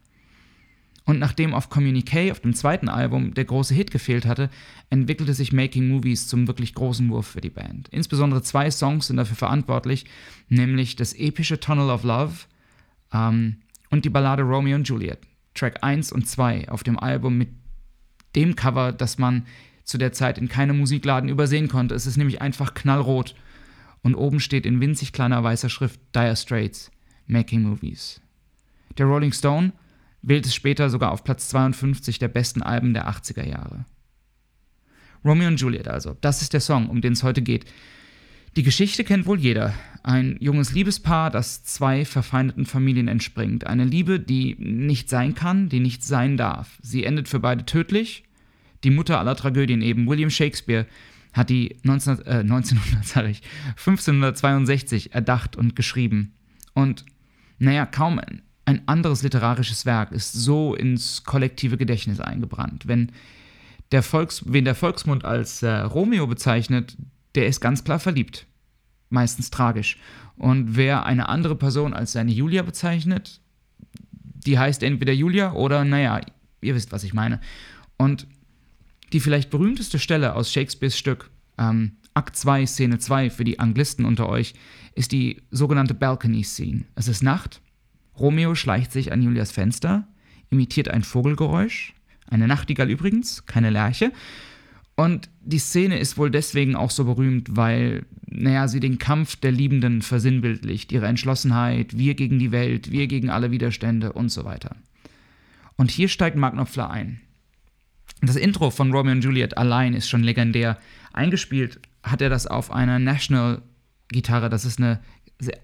Und 1.05 1.19
nachdem 1.19 1.53
auf 1.53 1.69
Communique, 1.69 2.31
auf 2.31 2.41
dem 2.41 2.53
zweiten 2.53 2.89
Album, 2.89 3.33
der 3.33 3.45
große 3.45 3.73
Hit 3.73 3.91
gefehlt 3.91 4.25
hatte, 4.25 4.49
entwickelte 4.89 5.33
sich 5.33 5.53
Making 5.53 5.87
Movies 5.87 6.27
zum 6.27 6.47
wirklich 6.47 6.73
großen 6.73 7.09
Wurf 7.09 7.27
für 7.27 7.39
die 7.39 7.49
Band. 7.49 7.87
Insbesondere 7.89 8.41
zwei 8.41 8.69
Songs 8.69 9.07
sind 9.07 9.15
dafür 9.15 9.37
verantwortlich, 9.37 10.05
nämlich 10.49 10.97
das 10.97 11.13
epische 11.13 11.61
Tunnel 11.61 11.89
of 11.89 12.03
Love 12.03 12.33
ähm, 13.13 13.61
und 13.89 14.03
die 14.03 14.09
Ballade 14.09 14.43
Romeo 14.43 14.75
und 14.75 14.89
Juliet. 14.89 15.19
Track 15.53 15.81
1 15.81 16.11
und 16.11 16.27
2 16.27 16.67
auf 16.67 16.83
dem 16.83 16.99
Album 16.99 17.37
mit 17.37 17.49
dem 18.35 18.55
Cover, 18.55 18.91
das 18.91 19.17
man 19.17 19.45
zu 19.83 19.97
der 19.97 20.11
Zeit 20.11 20.37
in 20.37 20.49
keinem 20.49 20.77
Musikladen 20.77 21.29
übersehen 21.29 21.67
konnte. 21.67 21.95
Es 21.95 22.05
ist 22.05 22.17
nämlich 22.17 22.41
einfach 22.41 22.73
knallrot. 22.73 23.35
Und 24.03 24.15
oben 24.15 24.39
steht 24.39 24.65
in 24.65 24.79
winzig 24.79 25.13
kleiner 25.13 25.43
weißer 25.43 25.69
Schrift 25.69 25.99
Dire 26.13 26.35
Straits, 26.35 26.91
Making 27.25 27.63
Movies. 27.63 28.21
Der 28.97 29.05
Rolling 29.05 29.31
Stone 29.31 29.73
wählt 30.21 30.45
es 30.45 30.53
später 30.55 30.89
sogar 30.89 31.11
auf 31.11 31.23
Platz 31.23 31.49
52 31.49 32.19
der 32.19 32.27
besten 32.27 32.61
Alben 32.61 32.93
der 32.93 33.09
80er 33.09 33.47
Jahre. 33.47 33.85
Romeo 35.23 35.47
und 35.47 35.59
Juliet 35.59 35.87
also, 35.87 36.15
das 36.21 36.41
ist 36.41 36.53
der 36.53 36.61
Song, 36.61 36.89
um 36.89 37.01
den 37.01 37.13
es 37.13 37.23
heute 37.23 37.41
geht. 37.41 37.65
Die 38.57 38.63
Geschichte 38.63 39.03
kennt 39.03 39.27
wohl 39.27 39.39
jeder. 39.39 39.75
Ein 40.01 40.35
junges 40.39 40.73
Liebespaar, 40.73 41.29
das 41.29 41.63
zwei 41.63 42.05
verfeindeten 42.05 42.65
Familien 42.65 43.07
entspringt. 43.07 43.67
Eine 43.67 43.85
Liebe, 43.85 44.19
die 44.19 44.55
nicht 44.57 45.11
sein 45.11 45.35
kann, 45.35 45.69
die 45.69 45.79
nicht 45.79 46.03
sein 46.03 46.37
darf. 46.37 46.79
Sie 46.81 47.03
endet 47.03 47.27
für 47.27 47.39
beide 47.39 47.67
tödlich 47.67 48.23
die 48.83 48.89
Mutter 48.89 49.19
aller 49.19 49.35
Tragödien 49.35 49.83
eben, 49.83 50.07
William 50.07 50.31
Shakespeare, 50.31 50.87
hat 51.33 51.51
die 51.51 51.77
19, 51.83 52.25
äh, 52.25 52.39
1900, 52.39 53.05
sag 53.05 53.25
ich, 53.27 53.43
1562 53.77 55.13
erdacht 55.13 55.55
und 55.55 55.75
geschrieben. 55.75 56.33
Und 56.73 57.05
naja, 57.59 57.85
kaum 57.85 58.19
ein 58.65 58.81
anderes 58.87 59.21
literarisches 59.21 59.85
Werk 59.85 60.11
ist 60.11 60.33
so 60.33 60.73
ins 60.73 61.23
kollektive 61.25 61.77
Gedächtnis 61.77 62.19
eingebrannt. 62.19 62.87
Wenn 62.87 63.11
der 63.91 64.01
Volks, 64.01 64.45
wen 64.47 64.65
der 64.65 64.73
Volksmund 64.73 65.25
als 65.25 65.61
äh, 65.61 65.69
Romeo 65.69 66.25
bezeichnet, 66.25 66.97
der 67.37 67.47
ist 67.47 67.61
ganz 67.61 67.83
klar 67.83 67.99
verliebt. 67.99 68.47
Meistens 69.09 69.49
tragisch. 69.49 69.97
Und 70.35 70.75
wer 70.75 71.05
eine 71.05 71.29
andere 71.29 71.55
Person 71.55 71.93
als 71.93 72.11
seine 72.11 72.31
Julia 72.31 72.63
bezeichnet, 72.63 73.39
die 74.11 74.59
heißt 74.59 74.83
entweder 74.83 75.13
Julia 75.13 75.53
oder, 75.53 75.85
naja, 75.85 76.19
ihr 76.61 76.75
wisst, 76.75 76.91
was 76.91 77.03
ich 77.03 77.13
meine. 77.13 77.39
Und 77.97 78.27
die 79.13 79.19
vielleicht 79.19 79.49
berühmteste 79.49 79.99
Stelle 79.99 80.35
aus 80.35 80.51
Shakespeares 80.51 80.97
Stück, 80.97 81.29
ähm, 81.57 81.93
Akt 82.13 82.35
2, 82.35 82.65
Szene 82.65 82.97
2 82.97 83.29
für 83.29 83.43
die 83.43 83.59
Anglisten 83.59 84.03
unter 84.03 84.27
euch, 84.27 84.53
ist 84.95 85.11
die 85.11 85.43
sogenannte 85.51 85.93
Balcony 85.93 86.43
Scene. 86.43 86.85
Es 86.95 87.07
ist 87.07 87.23
Nacht, 87.23 87.61
Romeo 88.19 88.55
schleicht 88.55 88.91
sich 88.91 89.11
an 89.11 89.21
Julias 89.21 89.51
Fenster, 89.51 90.07
imitiert 90.49 90.89
ein 90.89 91.03
Vogelgeräusch, 91.03 91.93
eine 92.29 92.47
Nachtigall 92.47 92.89
übrigens, 92.89 93.45
keine 93.45 93.69
Lerche. 93.69 94.11
Und 94.99 95.29
die 95.41 95.59
Szene 95.59 95.99
ist 95.99 96.17
wohl 96.17 96.31
deswegen 96.31 96.75
auch 96.75 96.89
so 96.89 97.05
berühmt, 97.05 97.55
weil, 97.55 98.07
naja, 98.25 98.67
sie 98.67 98.79
den 98.79 98.97
Kampf 98.97 99.35
der 99.35 99.51
Liebenden 99.51 100.01
versinnbildlicht, 100.01 100.91
ihre 100.91 101.05
Entschlossenheit, 101.05 101.95
wir 101.95 102.15
gegen 102.15 102.39
die 102.39 102.51
Welt, 102.51 102.91
wir 102.91 103.05
gegen 103.05 103.29
alle 103.29 103.51
Widerstände 103.51 104.13
und 104.13 104.29
so 104.29 104.43
weiter. 104.43 104.75
Und 105.75 105.91
hier 105.91 106.07
steigt 106.07 106.35
Mark 106.35 106.55
Knopfler 106.55 106.89
ein. 106.89 107.21
Das 108.21 108.35
Intro 108.35 108.71
von 108.71 108.91
Romeo 108.91 109.11
und 109.11 109.23
Juliet 109.23 109.55
allein 109.55 109.93
ist 109.93 110.09
schon 110.09 110.23
legendär. 110.23 110.79
Eingespielt 111.13 111.79
hat 112.01 112.23
er 112.23 112.29
das 112.29 112.47
auf 112.47 112.71
einer 112.71 112.97
National-Gitarre. 112.97 114.49
Das 114.49 114.65
ist 114.65 114.79
eine 114.79 114.99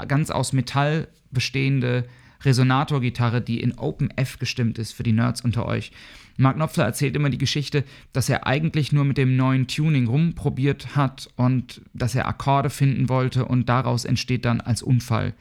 ganz 0.08 0.30
aus 0.30 0.54
Metall 0.54 1.08
bestehende 1.32 2.06
Resonator-Gitarre, 2.44 3.42
die 3.42 3.62
in 3.62 3.78
Open 3.78 4.10
F 4.12 4.40
gestimmt 4.40 4.78
ist 4.78 4.94
für 4.94 5.04
die 5.04 5.12
Nerds 5.12 5.42
unter 5.42 5.66
euch. 5.66 5.92
Mark 6.38 6.56
Knopfler 6.56 6.86
erzählt 6.86 7.16
immer 7.16 7.30
die 7.30 7.38
Geschichte, 7.38 7.84
dass 8.12 8.30
er 8.30 8.48
eigentlich 8.48 8.92
nur 8.92 9.06
mit 9.06 9.18
dem 9.18 9.36
neuen 9.36 9.68
Tuning 9.68 10.08
rumprobiert 10.08 10.96
hat 10.96 11.30
und 11.36 11.82
dass 11.94 12.16
er 12.16 12.28
Akkorde 12.28 12.70
finden 12.70 13.10
wollte 13.10 13.46
und 13.46 13.70
daraus 13.70 14.06
entsteht 14.06 14.46
dann 14.46 14.62
als 14.62 14.82
Unfall, 14.82 15.34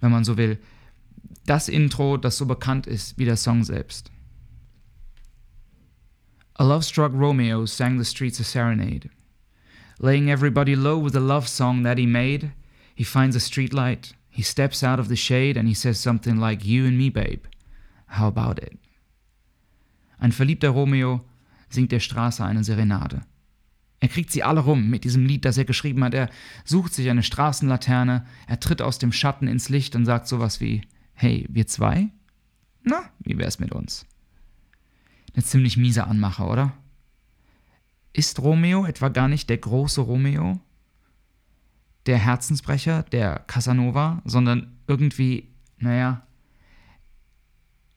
wenn 0.00 0.10
man 0.10 0.24
so 0.24 0.36
will, 0.36 0.58
das 1.46 1.68
Intro, 1.68 2.18
das 2.18 2.36
so 2.36 2.46
bekannt 2.46 2.86
ist 2.86 3.18
wie 3.18 3.24
der 3.24 3.36
Song 3.36 3.64
selbst. 3.64 4.10
A 6.54 6.64
love 6.64 6.82
struck 6.82 7.12
Romeo 7.14 7.66
sang 7.66 7.98
the 7.98 8.04
streets 8.04 8.40
a 8.40 8.44
serenade. 8.44 9.08
Laying 10.00 10.28
everybody 10.28 10.74
low 10.74 11.02
with 11.02 11.16
a 11.16 11.20
love 11.20 11.48
song 11.48 11.84
that 11.84 11.98
he 11.98 12.06
made, 12.06 12.50
he 12.94 13.04
finds 13.04 13.36
a 13.36 13.40
streetlight, 13.40 14.14
he 14.38 14.44
steps 14.44 14.84
out 14.84 15.00
of 15.00 15.08
the 15.08 15.16
shade, 15.16 15.58
and 15.58 15.66
he 15.66 15.74
says 15.74 16.00
something 16.00 16.36
like, 16.38 16.64
You 16.64 16.86
and 16.86 16.96
me, 16.96 17.10
babe. 17.10 17.42
How 18.06 18.28
about 18.28 18.62
it? 18.62 18.78
Ein 20.20 20.30
verliebter 20.30 20.68
Romeo 20.70 21.24
singt 21.68 21.90
der 21.90 21.98
Straße 21.98 22.44
eine 22.44 22.62
Serenade. 22.62 23.22
Er 23.98 24.06
kriegt 24.06 24.30
sie 24.30 24.44
alle 24.44 24.60
rum 24.60 24.90
mit 24.90 25.02
diesem 25.02 25.26
Lied, 25.26 25.44
das 25.44 25.58
er 25.58 25.64
geschrieben 25.64 26.04
hat. 26.04 26.14
Er 26.14 26.30
sucht 26.64 26.94
sich 26.94 27.10
eine 27.10 27.24
Straßenlaterne, 27.24 28.26
er 28.46 28.60
tritt 28.60 28.80
aus 28.80 29.00
dem 29.00 29.10
Schatten 29.10 29.48
ins 29.48 29.70
Licht 29.70 29.96
und 29.96 30.04
sagt 30.04 30.28
sowas 30.28 30.60
wie: 30.60 30.82
Hey, 31.14 31.44
wir 31.48 31.66
zwei? 31.66 32.08
Na, 32.84 33.10
wie 33.18 33.38
wär's 33.38 33.58
mit 33.58 33.72
uns? 33.72 34.06
Eine 35.34 35.42
ziemlich 35.42 35.76
miese 35.76 36.06
Anmache, 36.06 36.44
oder? 36.44 36.74
Ist 38.12 38.38
Romeo 38.38 38.86
etwa 38.86 39.08
gar 39.08 39.26
nicht 39.26 39.50
der 39.50 39.58
große 39.58 40.00
Romeo? 40.00 40.60
Der 42.08 42.18
Herzensbrecher, 42.18 43.04
der 43.04 43.44
Casanova, 43.46 44.22
sondern 44.24 44.78
irgendwie, 44.86 45.50
naja, 45.78 46.26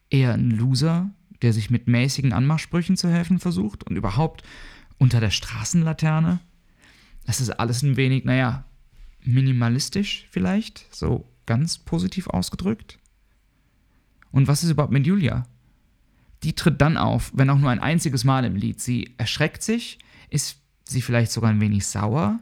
eher 0.09 0.33
ein 0.33 0.51
Loser, 0.51 1.09
der 1.41 1.53
sich 1.53 1.69
mit 1.69 1.87
mäßigen 1.87 2.33
Anmachsprüchen 2.33 2.97
zu 2.97 3.09
helfen 3.09 3.39
versucht 3.39 3.85
und 3.85 3.95
überhaupt 3.95 4.43
unter 4.97 5.19
der 5.21 5.31
Straßenlaterne. 5.31 6.39
Das 7.25 7.39
ist 7.39 7.51
alles 7.51 7.83
ein 7.83 7.95
wenig, 7.95 8.25
naja, 8.25 8.65
minimalistisch 9.23 10.27
vielleicht, 10.29 10.93
so 10.93 11.27
ganz 11.45 11.79
positiv 11.79 12.27
ausgedrückt. 12.27 12.99
Und 14.31 14.49
was 14.49 14.63
ist 14.63 14.71
überhaupt 14.71 14.93
mit 14.93 15.07
Julia? 15.07 15.47
Die 16.43 16.53
tritt 16.53 16.81
dann 16.81 16.97
auf, 16.97 17.31
wenn 17.33 17.49
auch 17.49 17.57
nur 17.57 17.69
ein 17.69 17.79
einziges 17.79 18.25
Mal 18.25 18.43
im 18.43 18.57
Lied. 18.57 18.81
Sie 18.81 19.13
erschreckt 19.17 19.63
sich, 19.63 19.99
ist 20.29 20.59
sie 20.83 21.01
vielleicht 21.01 21.31
sogar 21.31 21.49
ein 21.49 21.61
wenig 21.61 21.85
sauer? 21.85 22.39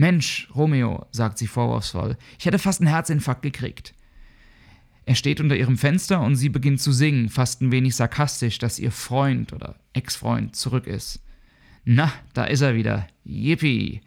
Mensch, 0.00 0.48
Romeo, 0.54 1.06
sagt 1.10 1.36
sie 1.36 1.46
vorwurfsvoll, 1.46 2.16
ich 2.38 2.46
hätte 2.46 2.58
fast 2.58 2.80
einen 2.80 2.88
Herzinfarkt 2.88 3.42
gekriegt. 3.42 3.92
Er 5.04 5.14
steht 5.14 5.42
unter 5.42 5.54
ihrem 5.54 5.76
Fenster 5.76 6.22
und 6.22 6.36
sie 6.36 6.48
beginnt 6.48 6.80
zu 6.80 6.90
singen, 6.90 7.28
fast 7.28 7.60
ein 7.60 7.70
wenig 7.70 7.96
sarkastisch, 7.96 8.56
dass 8.56 8.78
ihr 8.78 8.92
Freund 8.92 9.52
oder 9.52 9.78
Ex-Freund 9.92 10.56
zurück 10.56 10.86
ist. 10.86 11.22
Na, 11.84 12.10
da 12.32 12.44
ist 12.44 12.62
er 12.62 12.74
wieder. 12.74 13.08
Yippie. 13.24 14.00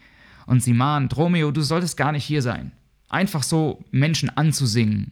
Und 0.47 0.63
sie 0.63 0.73
mahnt, 0.73 1.15
Romeo, 1.15 1.51
du 1.51 1.61
solltest 1.61 1.95
gar 1.95 2.11
nicht 2.11 2.25
hier 2.25 2.41
sein. 2.41 2.71
Einfach 3.07 3.43
so 3.43 3.85
Menschen 3.91 4.31
anzusingen, 4.31 5.11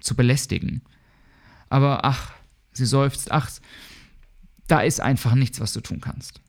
zu 0.00 0.16
belästigen. 0.16 0.82
Aber 1.68 2.04
ach, 2.04 2.32
sie 2.72 2.86
seufzt, 2.86 3.30
ach, 3.30 3.48
da 4.66 4.80
ist 4.80 5.00
einfach 5.00 5.36
nichts, 5.36 5.60
was 5.60 5.72
du 5.72 5.80
tun 5.80 6.00
kannst. 6.00 6.40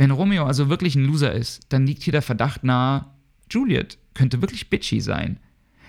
Wenn 0.00 0.12
Romeo 0.12 0.46
also 0.46 0.70
wirklich 0.70 0.94
ein 0.94 1.04
Loser 1.04 1.34
ist, 1.34 1.66
dann 1.68 1.86
liegt 1.86 2.02
hier 2.04 2.12
der 2.12 2.22
Verdacht 2.22 2.64
nahe, 2.64 3.04
Juliet 3.50 3.98
könnte 4.14 4.40
wirklich 4.40 4.70
bitchy 4.70 4.98
sein. 4.98 5.38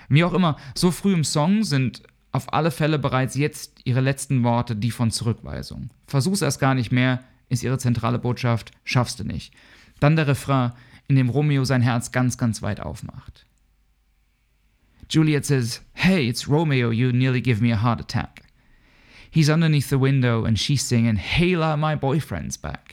Wie 0.10 0.26
auch 0.26 0.34
immer, 0.34 0.58
so 0.76 0.92
früh 0.92 1.14
im 1.14 1.24
Song 1.24 1.64
sind 1.64 2.04
auf 2.34 2.52
alle 2.52 2.72
Fälle 2.72 3.00
bereits 3.00 3.36
jetzt 3.36 3.80
ihre 3.86 4.02
letzten 4.02 4.44
Worte 4.44 4.76
die 4.76 4.92
von 4.92 5.12
Zurückweisung. 5.12 5.92
Versuch's 6.08 6.42
erst 6.42 6.60
gar 6.60 6.76
nicht 6.76 6.92
mehr, 6.92 7.24
ist 7.48 7.64
ihre 7.64 7.78
zentrale 7.78 8.20
Botschaft, 8.20 8.74
schaffst 8.84 9.18
du 9.22 9.24
nicht. 9.24 9.54
Dann 10.02 10.18
der 10.18 10.28
Refrain, 10.28 10.74
in 11.08 11.16
dem 11.16 11.30
Romeo 11.30 11.64
sein 11.64 11.82
Herz 11.82 12.12
ganz, 12.12 12.38
ganz 12.38 12.62
weit 12.62 12.82
aufmacht. 12.82 13.46
Juliet 15.10 15.46
says, 15.46 15.84
Hey, 15.94 16.28
it's 16.28 16.50
Romeo, 16.50 16.92
you 16.92 17.14
nearly 17.14 17.42
give 17.42 17.64
me 17.64 17.74
a 17.74 17.82
heart 17.82 18.02
attack. 18.02 18.42
He's 19.30 19.48
underneath 19.48 19.88
the 19.88 20.02
window 20.02 20.44
and 20.44 20.60
she's 20.60 20.86
singing, 20.86 21.16
Hayla, 21.16 21.78
my 21.78 21.96
boyfriend's 21.96 22.58
back. 22.58 22.91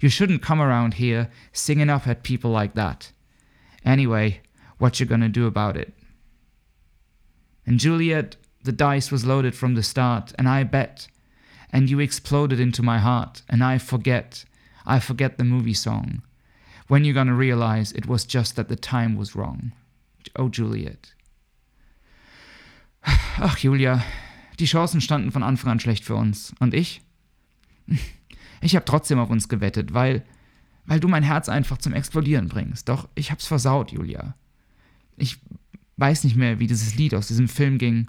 You 0.00 0.08
shouldn't 0.08 0.42
come 0.42 0.60
around 0.60 0.94
here 0.94 1.30
singing 1.52 1.90
up 1.90 2.06
at 2.06 2.22
people 2.22 2.50
like 2.50 2.74
that. 2.74 3.12
Anyway, 3.84 4.40
what 4.78 5.00
you 5.00 5.06
gonna 5.06 5.28
do 5.28 5.46
about 5.46 5.76
it? 5.76 5.94
And 7.64 7.78
Juliet, 7.78 8.36
the 8.62 8.72
dice 8.72 9.10
was 9.10 9.24
loaded 9.24 9.54
from 9.54 9.74
the 9.74 9.82
start, 9.82 10.32
and 10.38 10.48
I 10.48 10.64
bet 10.64 11.08
and 11.70 11.90
you 11.90 12.00
exploded 12.00 12.60
into 12.60 12.82
my 12.82 12.98
heart, 12.98 13.42
and 13.48 13.62
I 13.62 13.78
forget, 13.78 14.44
I 14.86 14.98
forget 14.98 15.36
the 15.36 15.44
movie 15.44 15.74
song. 15.74 16.22
When 16.88 17.04
you 17.04 17.12
gonna 17.12 17.34
realize 17.34 17.92
it 17.92 18.06
was 18.06 18.24
just 18.24 18.56
that 18.56 18.68
the 18.68 18.76
time 18.76 19.16
was 19.16 19.34
wrong? 19.34 19.72
Oh, 20.36 20.48
Juliet. 20.48 21.12
Ach, 23.06 23.58
Julia, 23.58 24.04
die 24.58 24.66
Chancen 24.66 25.00
standen 25.00 25.30
von 25.30 25.42
Anfang 25.42 25.72
an 25.72 25.80
schlecht 25.80 26.04
für 26.04 26.16
uns. 26.16 26.54
Und 26.60 26.74
ich? 26.74 27.02
Ich 28.60 28.74
habe 28.74 28.84
trotzdem 28.84 29.18
auf 29.18 29.30
uns 29.30 29.48
gewettet, 29.48 29.94
weil, 29.94 30.24
weil 30.84 31.00
du 31.00 31.08
mein 31.08 31.22
Herz 31.22 31.48
einfach 31.48 31.78
zum 31.78 31.92
Explodieren 31.92 32.48
bringst. 32.48 32.88
Doch 32.88 33.08
ich 33.14 33.30
hab's 33.30 33.46
versaut, 33.46 33.92
Julia. 33.92 34.34
Ich 35.16 35.38
weiß 35.96 36.24
nicht 36.24 36.36
mehr, 36.36 36.58
wie 36.58 36.66
dieses 36.66 36.94
Lied 36.94 37.14
aus 37.14 37.28
diesem 37.28 37.48
Film 37.48 37.78
ging. 37.78 38.08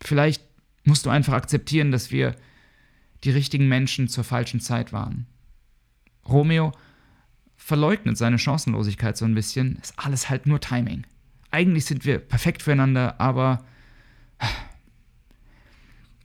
Vielleicht 0.00 0.42
musst 0.84 1.06
du 1.06 1.10
einfach 1.10 1.32
akzeptieren, 1.32 1.90
dass 1.90 2.10
wir 2.10 2.34
die 3.24 3.30
richtigen 3.30 3.68
Menschen 3.68 4.08
zur 4.08 4.24
falschen 4.24 4.60
Zeit 4.60 4.92
waren. 4.92 5.26
Romeo 6.28 6.72
verleugnet 7.56 8.16
seine 8.18 8.38
Chancenlosigkeit 8.38 9.16
so 9.16 9.24
ein 9.24 9.34
bisschen. 9.34 9.76
Ist 9.76 9.98
alles 9.98 10.28
halt 10.28 10.46
nur 10.46 10.60
Timing. 10.60 11.06
Eigentlich 11.50 11.86
sind 11.86 12.04
wir 12.04 12.18
perfekt 12.18 12.62
füreinander, 12.62 13.20
aber 13.20 13.64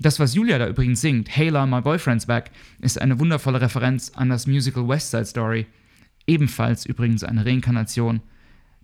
das, 0.01 0.19
was 0.19 0.33
Julia 0.33 0.57
da 0.57 0.67
übrigens 0.67 1.01
singt, 1.01 1.35
Hayla, 1.35 1.65
My 1.65 1.81
Boyfriend's 1.81 2.25
Back, 2.25 2.51
ist 2.79 2.99
eine 2.99 3.19
wundervolle 3.19 3.61
Referenz 3.61 4.11
an 4.15 4.29
das 4.29 4.47
Musical 4.47 4.87
West 4.87 5.11
Side 5.11 5.25
Story. 5.25 5.67
Ebenfalls 6.27 6.85
übrigens 6.85 7.23
eine 7.23 7.45
Reinkarnation 7.45 8.21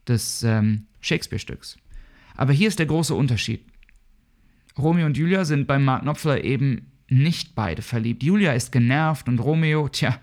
des 0.07 0.43
ähm, 0.43 0.85
Shakespeare-Stücks. 1.01 1.77
Aber 2.35 2.53
hier 2.53 2.67
ist 2.67 2.79
der 2.79 2.85
große 2.85 3.15
Unterschied. 3.15 3.61
Romeo 4.77 5.05
und 5.05 5.17
Julia 5.17 5.43
sind 5.43 5.67
beim 5.67 5.83
Mark 5.83 6.03
Knopfler 6.03 6.43
eben 6.43 6.91
nicht 7.09 7.55
beide 7.55 7.81
verliebt. 7.81 8.23
Julia 8.23 8.53
ist 8.53 8.71
genervt 8.71 9.27
und 9.27 9.39
Romeo, 9.39 9.89
tja, 9.89 10.19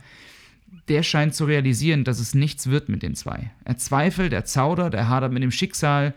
der 0.88 1.02
scheint 1.02 1.34
zu 1.34 1.44
realisieren, 1.44 2.04
dass 2.04 2.20
es 2.20 2.34
nichts 2.34 2.68
wird 2.68 2.88
mit 2.88 3.02
den 3.02 3.14
zwei. 3.14 3.50
Er 3.64 3.78
zweifelt, 3.78 4.32
er 4.32 4.44
zaudert, 4.44 4.94
er 4.94 5.08
hadert 5.08 5.32
mit 5.32 5.42
dem 5.42 5.50
Schicksal. 5.50 6.14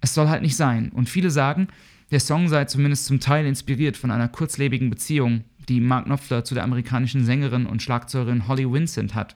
Es 0.00 0.14
soll 0.14 0.28
halt 0.28 0.42
nicht 0.42 0.56
sein. 0.56 0.90
Und 0.90 1.08
viele 1.08 1.30
sagen, 1.30 1.68
der 2.10 2.20
Song 2.20 2.48
sei 2.48 2.64
zumindest 2.64 3.06
zum 3.06 3.20
Teil 3.20 3.46
inspiriert 3.46 3.96
von 3.96 4.10
einer 4.10 4.28
kurzlebigen 4.28 4.90
Beziehung, 4.90 5.44
die 5.68 5.80
Mark 5.80 6.06
Knopfler 6.06 6.44
zu 6.44 6.54
der 6.54 6.64
amerikanischen 6.64 7.24
Sängerin 7.24 7.66
und 7.66 7.82
Schlagzeugerin 7.82 8.48
Holly 8.48 8.70
Vincent 8.70 9.14
hat. 9.14 9.34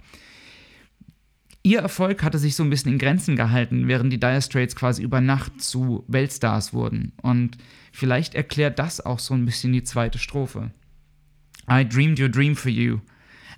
Ihr 1.65 1.81
Erfolg 1.81 2.23
hatte 2.25 2.39
sich 2.39 2.57
so 2.57 2.65
ein 2.65 2.71
bisschen 2.71 2.93
in 2.93 2.99
Grenzen 2.99 3.37
gehalten, 3.37 3.87
während 3.87 4.13
die 4.13 4.19
Dire 4.19 4.43
Straits 4.43 4.75
quasi 4.75 5.03
über 5.03 5.21
Nacht 5.21 5.63
zu 5.63 6.05
Weltstars 6.09 6.73
wurden. 6.73 7.13
Und 7.23 7.57
vielleicht 7.93 8.35
erklärt 8.35 8.81
das 8.81 9.01
auch 9.01 9.21
so 9.21 9.35
ein 9.35 9.45
bisschen 9.45 9.73
die 9.73 9.85
zweite 9.85 10.19
Strophe. 10.19 10.73
I 11.71 11.87
dreamed 11.89 12.19
your 12.19 12.29
dream 12.29 12.57
for 12.57 12.71
you, 12.71 13.01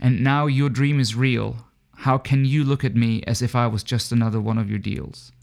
and 0.00 0.21
now 0.21 0.47
your 0.47 0.68
dream 0.68 1.00
is 1.00 1.18
real. 1.18 1.56
How 2.04 2.23
can 2.23 2.44
you 2.44 2.62
look 2.62 2.85
at 2.85 2.94
me 2.94 3.23
as 3.26 3.40
if 3.40 3.54
I 3.54 3.66
was 3.73 3.85
just 3.87 4.12
another 4.12 4.44
one 4.44 4.61
of 4.61 4.68
your 4.68 4.78
deals? 4.78 5.34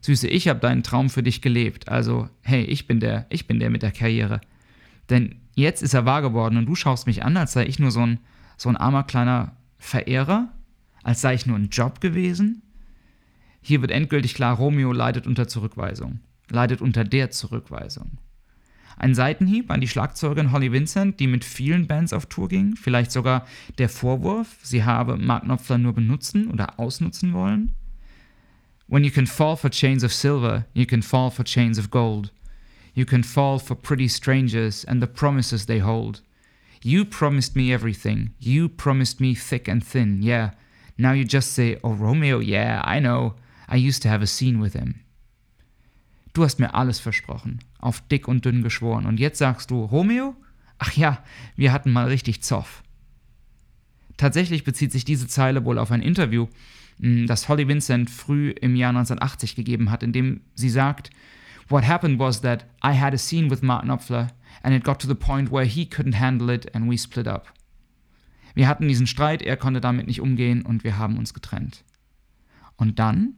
Süße, 0.00 0.28
ich 0.28 0.48
habe 0.48 0.60
deinen 0.60 0.82
Traum 0.82 1.10
für 1.10 1.22
dich 1.22 1.42
gelebt. 1.42 1.88
Also, 1.88 2.28
hey, 2.42 2.62
ich 2.64 2.86
bin 2.86 3.00
der, 3.00 3.26
ich 3.28 3.46
bin 3.46 3.60
der 3.60 3.70
mit 3.70 3.82
der 3.82 3.92
Karriere. 3.92 4.40
Denn 5.10 5.36
jetzt 5.54 5.82
ist 5.82 5.94
er 5.94 6.04
wahr 6.04 6.22
geworden 6.22 6.56
und 6.56 6.66
du 6.66 6.74
schaust 6.74 7.06
mich 7.06 7.24
an, 7.24 7.36
als 7.36 7.52
sei 7.52 7.66
ich 7.66 7.78
nur 7.78 7.90
so 7.90 8.00
ein, 8.00 8.20
so 8.56 8.68
ein 8.68 8.76
armer 8.76 9.04
kleiner 9.04 9.56
Verehrer, 9.78 10.52
als 11.02 11.20
sei 11.20 11.34
ich 11.34 11.46
nur 11.46 11.56
ein 11.56 11.70
Job 11.70 12.00
gewesen? 12.00 12.62
Hier 13.60 13.80
wird 13.80 13.90
endgültig 13.90 14.34
klar, 14.34 14.56
Romeo 14.56 14.92
leidet 14.92 15.26
unter 15.26 15.48
Zurückweisung, 15.48 16.20
leidet 16.48 16.80
unter 16.80 17.04
der 17.04 17.30
Zurückweisung. 17.30 18.18
Ein 18.96 19.14
Seitenhieb 19.14 19.70
an 19.70 19.80
die 19.80 19.88
Schlagzeugerin 19.88 20.52
Holly 20.52 20.72
Vincent, 20.72 21.20
die 21.20 21.26
mit 21.26 21.44
vielen 21.44 21.86
Bands 21.86 22.12
auf 22.12 22.26
Tour 22.26 22.48
ging, 22.48 22.76
vielleicht 22.76 23.12
sogar 23.12 23.46
der 23.78 23.88
Vorwurf, 23.88 24.56
sie 24.62 24.84
habe 24.84 25.18
Mark 25.18 25.44
Knopfler 25.44 25.78
nur 25.78 25.92
benutzen 25.92 26.50
oder 26.50 26.80
ausnutzen 26.80 27.34
wollen. 27.34 27.74
When 28.88 29.02
you 29.02 29.10
can 29.10 29.26
fall 29.26 29.56
for 29.56 29.68
chains 29.68 30.04
of 30.04 30.12
silver, 30.12 30.66
you 30.72 30.86
can 30.86 31.02
fall 31.02 31.30
for 31.30 31.42
chains 31.42 31.78
of 31.78 31.90
gold. 31.90 32.30
You 32.94 33.04
can 33.04 33.22
fall 33.22 33.58
for 33.58 33.74
pretty 33.74 34.08
strangers 34.08 34.84
and 34.84 35.02
the 35.02 35.06
promises 35.06 35.66
they 35.66 35.80
hold. 35.80 36.22
You 36.82 37.04
promised 37.04 37.56
me 37.56 37.72
everything. 37.72 38.30
You 38.38 38.68
promised 38.68 39.20
me 39.20 39.34
thick 39.34 39.68
and 39.68 39.84
thin, 39.84 40.22
yeah. 40.22 40.50
Now 40.96 41.12
you 41.12 41.24
just 41.24 41.52
say, 41.52 41.78
oh 41.82 41.92
Romeo, 41.92 42.38
yeah, 42.38 42.80
I 42.84 43.00
know. 43.00 43.34
I 43.68 43.76
used 43.76 44.02
to 44.02 44.08
have 44.08 44.22
a 44.22 44.26
scene 44.26 44.60
with 44.60 44.74
him. 44.74 45.00
Du 46.32 46.44
hast 46.44 46.60
mir 46.60 46.74
alles 46.74 47.00
versprochen, 47.00 47.60
auf 47.80 48.06
dick 48.08 48.28
und 48.28 48.44
dünn 48.44 48.62
geschworen. 48.62 49.06
Und 49.06 49.18
jetzt 49.18 49.38
sagst 49.38 49.70
du, 49.70 49.84
Romeo? 49.84 50.36
Ach 50.78 50.92
ja, 50.92 51.24
wir 51.56 51.72
hatten 51.72 51.92
mal 51.92 52.06
richtig 52.06 52.42
Zoff. 52.42 52.82
Tatsächlich 54.16 54.62
bezieht 54.62 54.92
sich 54.92 55.04
diese 55.04 55.26
Zeile 55.26 55.64
wohl 55.64 55.78
auf 55.78 55.90
ein 55.90 56.02
Interview, 56.02 56.46
das 56.98 57.48
Holly 57.48 57.68
Vincent 57.68 58.10
früh 58.10 58.50
im 58.50 58.74
Jahr 58.74 58.90
1980 58.90 59.54
gegeben 59.54 59.90
hat, 59.90 60.02
in 60.02 60.12
dem 60.12 60.40
sie 60.54 60.70
sagt, 60.70 61.10
What 61.68 61.86
happened 61.86 62.18
was 62.18 62.40
that 62.42 62.64
I 62.82 62.92
had 62.98 63.12
a 63.12 63.18
scene 63.18 63.50
with 63.50 63.62
Martin 63.62 63.88
Knopfler 63.88 64.28
and 64.62 64.74
it 64.74 64.84
got 64.84 65.00
to 65.00 65.08
the 65.08 65.14
point 65.14 65.50
where 65.50 65.66
he 65.66 65.84
couldn't 65.84 66.18
handle 66.18 66.48
it 66.48 66.72
and 66.74 66.88
we 66.88 66.96
split 66.96 67.26
up. 67.26 67.52
Wir 68.54 68.68
hatten 68.68 68.88
diesen 68.88 69.06
Streit, 69.06 69.42
er 69.42 69.56
konnte 69.56 69.80
damit 69.80 70.06
nicht 70.06 70.20
umgehen 70.20 70.62
und 70.62 70.84
wir 70.84 70.96
haben 70.96 71.18
uns 71.18 71.34
getrennt. 71.34 71.84
Und 72.76 72.98
dann, 72.98 73.34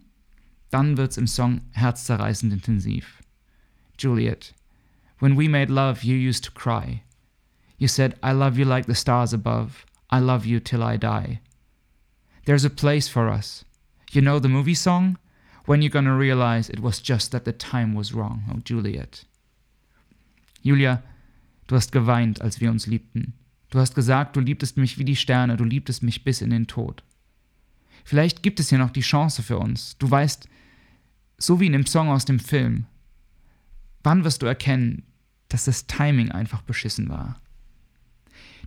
dann 0.71 0.97
wird's 0.97 1.17
im 1.17 1.27
Song 1.27 1.63
herzzerreißend 1.73 2.53
intensiv. 2.53 3.19
Juliet, 3.99 4.55
when 5.19 5.37
we 5.37 5.49
made 5.49 5.73
love, 5.73 6.05
you 6.05 6.15
used 6.15 6.45
to 6.45 6.53
cry. 6.53 7.03
You 7.79 7.89
said, 7.89 8.15
I 8.23 8.33
love 8.33 8.59
you 8.59 8.65
like 8.65 8.87
the 8.87 8.95
stars 8.95 9.33
above. 9.33 9.87
I 10.13 10.19
love 10.21 10.47
you 10.47 10.61
till 10.61 10.83
I 10.83 10.99
die. 10.99 11.41
There's 12.49 12.65
a 12.65 12.71
place 12.71 13.09
for 13.09 13.29
us. 13.29 13.67
You 14.11 14.23
know 14.23 14.39
the 14.41 14.49
movie 14.49 14.75
song? 14.75 15.19
When 15.67 15.83
you 15.83 15.91
gonna 15.91 16.17
realize 16.17 16.71
it 16.71 16.81
was 16.81 16.99
just 16.99 17.31
that 17.33 17.45
the 17.45 17.53
time 17.53 17.93
was 17.95 18.15
wrong, 18.15 18.45
oh 18.51 18.63
Juliet. 18.65 19.27
Julia, 20.63 21.03
du 21.67 21.77
hast 21.77 21.93
geweint, 21.93 22.41
als 22.41 22.59
wir 22.59 22.71
uns 22.71 22.87
liebten. 22.87 23.35
Du 23.69 23.79
hast 23.79 23.95
gesagt, 23.95 24.35
du 24.35 24.41
liebtest 24.41 24.79
mich 24.79 24.97
wie 24.97 25.05
die 25.05 25.15
Sterne, 25.15 25.59
du 25.59 25.65
liebtest 25.65 26.03
mich 26.03 26.25
bis 26.25 26.41
in 26.41 26.49
den 26.49 26.67
Tod. 26.67 27.03
Vielleicht 28.03 28.43
gibt 28.43 28.61
es 28.61 28.71
hier 28.71 28.79
noch 28.79 28.93
die 28.93 29.03
Chance 29.03 29.43
für 29.43 29.59
uns. 29.59 29.99
Du 29.99 30.11
weißt, 30.11 30.49
so 31.37 31.61
wie 31.61 31.67
in 31.67 31.75
dem 31.75 31.85
Song 31.85 32.09
aus 32.09 32.25
dem 32.25 32.41
Film, 32.41 32.87
wann 34.03 34.25
wirst 34.25 34.41
du 34.41 34.47
erkennen, 34.47 35.03
dass 35.51 35.67
das 35.67 35.87
Timing 35.87 36.33
einfach 36.33 36.63
beschissen 36.63 37.11
war? 37.11 37.39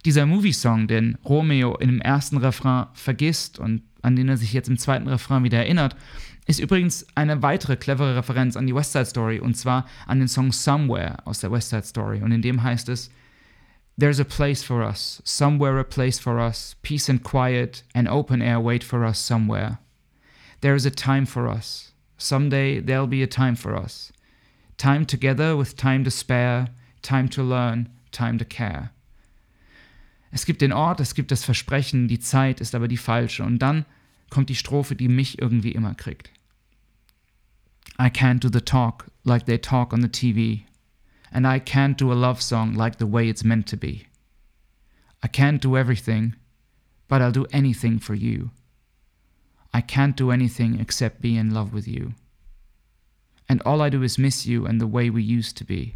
Dieser 0.05 0.25
Movie-Song, 0.25 0.87
den 0.87 1.17
Romeo 1.23 1.77
dem 1.77 2.01
ersten 2.01 2.37
Refrain 2.37 2.87
vergisst 2.93 3.59
und 3.59 3.83
an 4.01 4.15
den 4.15 4.29
er 4.29 4.37
sich 4.37 4.51
jetzt 4.51 4.69
im 4.69 4.77
zweiten 4.77 5.07
Refrain 5.07 5.43
wieder 5.43 5.59
erinnert, 5.59 5.95
ist 6.47 6.59
übrigens 6.59 7.05
eine 7.13 7.43
weitere 7.43 7.75
clevere 7.75 8.15
Referenz 8.15 8.57
an 8.57 8.65
die 8.65 8.73
West 8.73 8.93
Side 8.93 9.05
Story 9.05 9.39
und 9.39 9.55
zwar 9.55 9.85
an 10.07 10.19
den 10.19 10.27
Song 10.27 10.51
Somewhere 10.51 11.17
aus 11.25 11.39
der 11.39 11.51
West 11.51 11.69
Side 11.69 11.83
Story. 11.83 12.21
Und 12.23 12.31
in 12.31 12.41
dem 12.41 12.63
heißt 12.63 12.89
es: 12.89 13.11
There's 13.99 14.19
a 14.19 14.23
place 14.23 14.63
for 14.63 14.83
us, 14.83 15.21
somewhere 15.23 15.79
a 15.79 15.83
place 15.83 16.19
for 16.19 16.39
us, 16.39 16.75
peace 16.81 17.09
and 17.09 17.21
quiet 17.21 17.83
and 17.93 18.07
open 18.09 18.41
air 18.41 18.59
wait 18.59 18.83
for 18.83 19.05
us 19.05 19.19
somewhere. 19.19 19.77
There 20.61 20.75
is 20.75 20.85
a 20.85 20.91
time 20.91 21.27
for 21.27 21.47
us, 21.47 21.93
someday 22.17 22.81
there'll 22.81 23.07
be 23.07 23.21
a 23.21 23.27
time 23.27 23.55
for 23.55 23.75
us. 23.75 24.11
Time 24.77 25.05
together 25.05 25.55
with 25.55 25.77
time 25.77 26.03
to 26.05 26.11
spare, 26.11 26.69
time 27.03 27.29
to 27.29 27.43
learn, 27.43 27.89
time 28.11 28.39
to 28.39 28.45
care. 28.45 28.91
Es 30.31 30.45
gibt 30.45 30.61
den 30.61 30.73
Ort, 30.73 30.99
es 30.99 31.13
gibt 31.13 31.31
das 31.31 31.43
Versprechen, 31.43 32.07
die 32.07 32.19
Zeit 32.19 32.61
ist 32.61 32.73
aber 32.73 32.87
die 32.87 32.97
falsche. 32.97 33.43
Und 33.43 33.59
dann 33.59 33.85
kommt 34.29 34.49
die 34.49 34.55
Strophe, 34.55 34.95
die 34.95 35.09
mich 35.09 35.39
irgendwie 35.39 35.73
immer 35.73 35.93
kriegt. 35.93 36.31
I 37.99 38.05
can't 38.05 38.39
do 38.39 38.49
the 38.51 38.61
talk 38.61 39.11
like 39.23 39.45
they 39.45 39.57
talk 39.57 39.93
on 39.93 40.01
the 40.01 40.07
TV. 40.07 40.63
And 41.31 41.45
I 41.45 41.59
can't 41.59 41.97
do 41.97 42.11
a 42.11 42.15
love 42.15 42.41
song 42.41 42.73
like 42.73 42.97
the 42.97 43.11
way 43.11 43.29
it's 43.29 43.43
meant 43.43 43.69
to 43.69 43.77
be. 43.77 44.05
I 45.23 45.27
can't 45.27 45.61
do 45.61 45.77
everything, 45.77 46.35
but 47.07 47.21
I'll 47.21 47.31
do 47.31 47.45
anything 47.51 47.99
for 47.99 48.15
you. 48.15 48.51
I 49.73 49.81
can't 49.81 50.17
do 50.17 50.31
anything 50.31 50.79
except 50.79 51.21
be 51.21 51.37
in 51.37 51.53
love 51.53 51.73
with 51.73 51.87
you. 51.87 52.13
And 53.47 53.61
all 53.63 53.81
I 53.81 53.89
do 53.89 54.01
is 54.01 54.17
miss 54.17 54.45
you 54.45 54.65
and 54.65 54.79
the 54.79 54.87
way 54.87 55.09
we 55.09 55.21
used 55.21 55.57
to 55.57 55.63
be. 55.63 55.95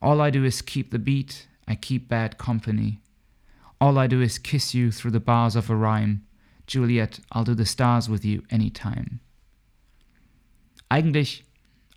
All 0.00 0.20
I 0.20 0.30
do 0.30 0.44
is 0.44 0.62
keep 0.62 0.90
the 0.90 0.98
beat, 0.98 1.48
I 1.66 1.74
keep 1.74 2.08
bad 2.08 2.38
company. 2.38 3.00
All 3.80 3.96
I 3.96 4.08
do 4.08 4.20
is 4.20 4.42
kiss 4.42 4.74
you 4.74 4.90
through 4.90 5.12
the 5.12 5.24
bars 5.24 5.56
of 5.56 5.70
a 5.70 5.74
rhyme. 5.74 6.20
Juliet, 6.66 7.20
I'll 7.32 7.44
do 7.44 7.54
the 7.54 7.64
stars 7.64 8.10
with 8.10 8.24
you 8.24 8.42
anytime. 8.50 9.20
Eigentlich, 10.90 11.44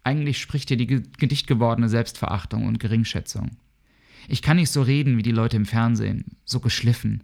eigentlich 0.04 0.40
spricht 0.40 0.70
hier 0.70 0.78
die 0.78 0.88
gedichtgewordene 0.88 1.90
Selbstverachtung 1.90 2.66
und 2.66 2.80
Geringschätzung. 2.80 3.58
Ich 4.30 4.42
kann 4.42 4.58
nicht 4.58 4.72
so 4.72 4.82
reden 4.82 5.18
wie 5.18 5.24
die 5.24 5.32
Leute 5.32 5.58
im 5.58 5.66
Fernsehen, 5.66 6.38
so 6.46 6.62
geschliffen. 6.62 7.24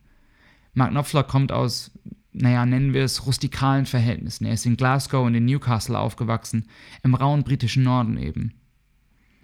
Mark 0.73 0.91
Knopfler 0.91 1.23
kommt 1.23 1.53
aus, 1.53 1.91
naja, 2.33 2.65
nennen 2.65 2.93
wir 2.93 3.03
es 3.03 3.25
rustikalen 3.25 3.85
Verhältnissen. 3.85 4.45
Er 4.45 4.53
ist 4.53 4.65
in 4.65 4.75
Glasgow 4.75 5.25
und 5.25 5.35
in 5.35 5.45
Newcastle 5.45 5.97
aufgewachsen, 5.97 6.67
im 7.03 7.15
rauen 7.15 7.43
britischen 7.43 7.83
Norden 7.83 8.17
eben. 8.17 8.53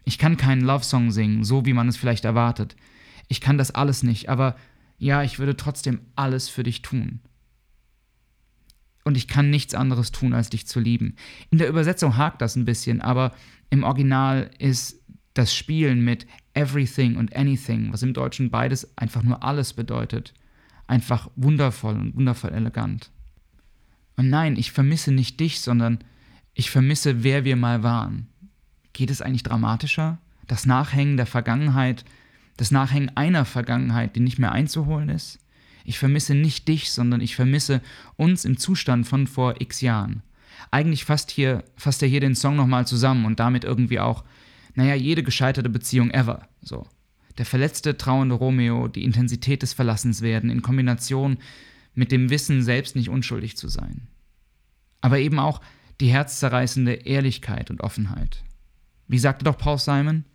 Ich 0.04 0.18
kann 0.18 0.36
keinen 0.36 0.62
Love-Song 0.62 1.12
singen, 1.12 1.46
so 1.46 1.66
wie 1.66 1.74
man 1.74 1.88
es 1.88 1.98
vielleicht 1.98 2.26
erwartet. 2.26 2.76
Ich 3.30 3.40
kann 3.40 3.58
das 3.58 3.72
alles 3.72 4.04
nicht, 4.04 4.30
aber 4.30 4.56
ja, 4.98 5.24
ich 5.24 5.40
würde 5.40 5.58
trotzdem 5.58 6.02
alles 6.16 6.50
für 6.50 6.64
dich 6.64 6.82
tun. 6.82 7.20
Und 9.04 9.18
ich 9.18 9.28
kann 9.28 9.50
nichts 9.50 9.76
anderes 9.76 10.12
tun, 10.12 10.34
als 10.34 10.50
dich 10.50 10.66
zu 10.66 10.80
lieben. 10.80 11.16
In 11.52 11.60
der 11.60 11.70
Übersetzung 11.70 12.18
hakt 12.18 12.42
das 12.42 12.56
ein 12.56 12.66
bisschen, 12.66 13.02
aber 13.02 13.34
im 13.70 13.84
Original 13.84 14.50
ist 14.58 15.00
das 15.36 15.54
Spielen 15.54 16.04
mit 16.04 16.26
everything 16.54 17.18
und 17.18 17.36
anything, 17.36 17.94
was 17.94 18.02
im 18.02 18.14
Deutschen 18.14 18.50
beides 18.50 18.98
einfach 18.98 19.22
nur 19.22 19.44
alles 19.44 19.74
bedeutet, 19.74 20.34
einfach 20.88 21.30
wundervoll 21.36 21.96
und 21.96 22.16
wundervoll 22.16 22.52
elegant. 22.52 23.12
Und 24.16 24.30
nein, 24.30 24.56
ich 24.56 24.72
vermisse 24.72 25.12
nicht 25.12 25.40
dich, 25.40 25.60
sondern 25.60 26.00
ich 26.54 26.72
vermisse, 26.72 27.24
wer 27.24 27.44
wir 27.44 27.58
mal 27.58 27.84
waren. 27.84 28.28
Geht 28.94 29.12
es 29.12 29.22
eigentlich 29.22 29.44
dramatischer? 29.44 30.18
Das 30.48 30.66
Nachhängen 30.66 31.18
der 31.18 31.26
Vergangenheit, 31.26 32.06
das 32.58 32.72
Nachhängen 32.72 33.16
einer 33.16 33.46
Vergangenheit, 33.46 34.16
die 34.16 34.22
nicht 34.22 34.40
mehr 34.40 34.52
einzuholen 34.52 35.10
ist. 35.10 35.40
Ich 35.84 36.00
vermisse 36.00 36.34
nicht 36.34 36.68
dich, 36.68 36.92
sondern 36.92 37.22
ich 37.22 37.36
vermisse 37.36 37.82
uns 38.18 38.44
im 38.46 38.58
Zustand 38.58 39.08
von 39.08 39.28
vor 39.28 39.62
x 39.62 39.82
Jahren. 39.82 40.24
Eigentlich 40.72 41.06
fasst, 41.06 41.32
hier, 41.32 41.64
fasst 41.76 42.02
er 42.02 42.10
hier 42.10 42.22
den 42.22 42.36
Song 42.36 42.56
nochmal 42.56 42.88
zusammen 42.88 43.26
und 43.26 43.40
damit 43.40 43.64
irgendwie 43.64 44.00
auch, 44.00 44.24
naja, 44.74 44.96
jede 44.96 45.24
gescheiterte 45.24 45.70
Beziehung 45.70 46.12
ever. 46.12 46.48
So. 46.62 46.88
Der 47.38 47.46
verletzte, 47.46 47.98
trauernde 47.98 48.36
Romeo, 48.36 48.88
die 48.88 49.04
Intensität 49.04 49.62
des 49.62 49.74
Verlassenswerden 49.74 50.50
in 50.50 50.62
Kombination 50.62 51.38
mit 51.94 52.12
dem 52.12 52.30
Wissen, 52.30 52.64
selbst 52.64 52.96
nicht 52.96 53.10
unschuldig 53.10 53.58
zu 53.58 53.68
sein. 53.68 54.08
Aber 55.02 55.20
eben 55.20 55.40
auch 55.40 55.62
die 56.00 56.08
herzzerreißende 56.08 56.94
Ehrlichkeit 56.94 57.70
und 57.70 57.82
Offenheit. 57.82 58.44
Wie 59.08 59.20
sagte 59.20 59.46
doch 59.46 59.58
Paul 59.58 59.78
Simon? 59.78 60.26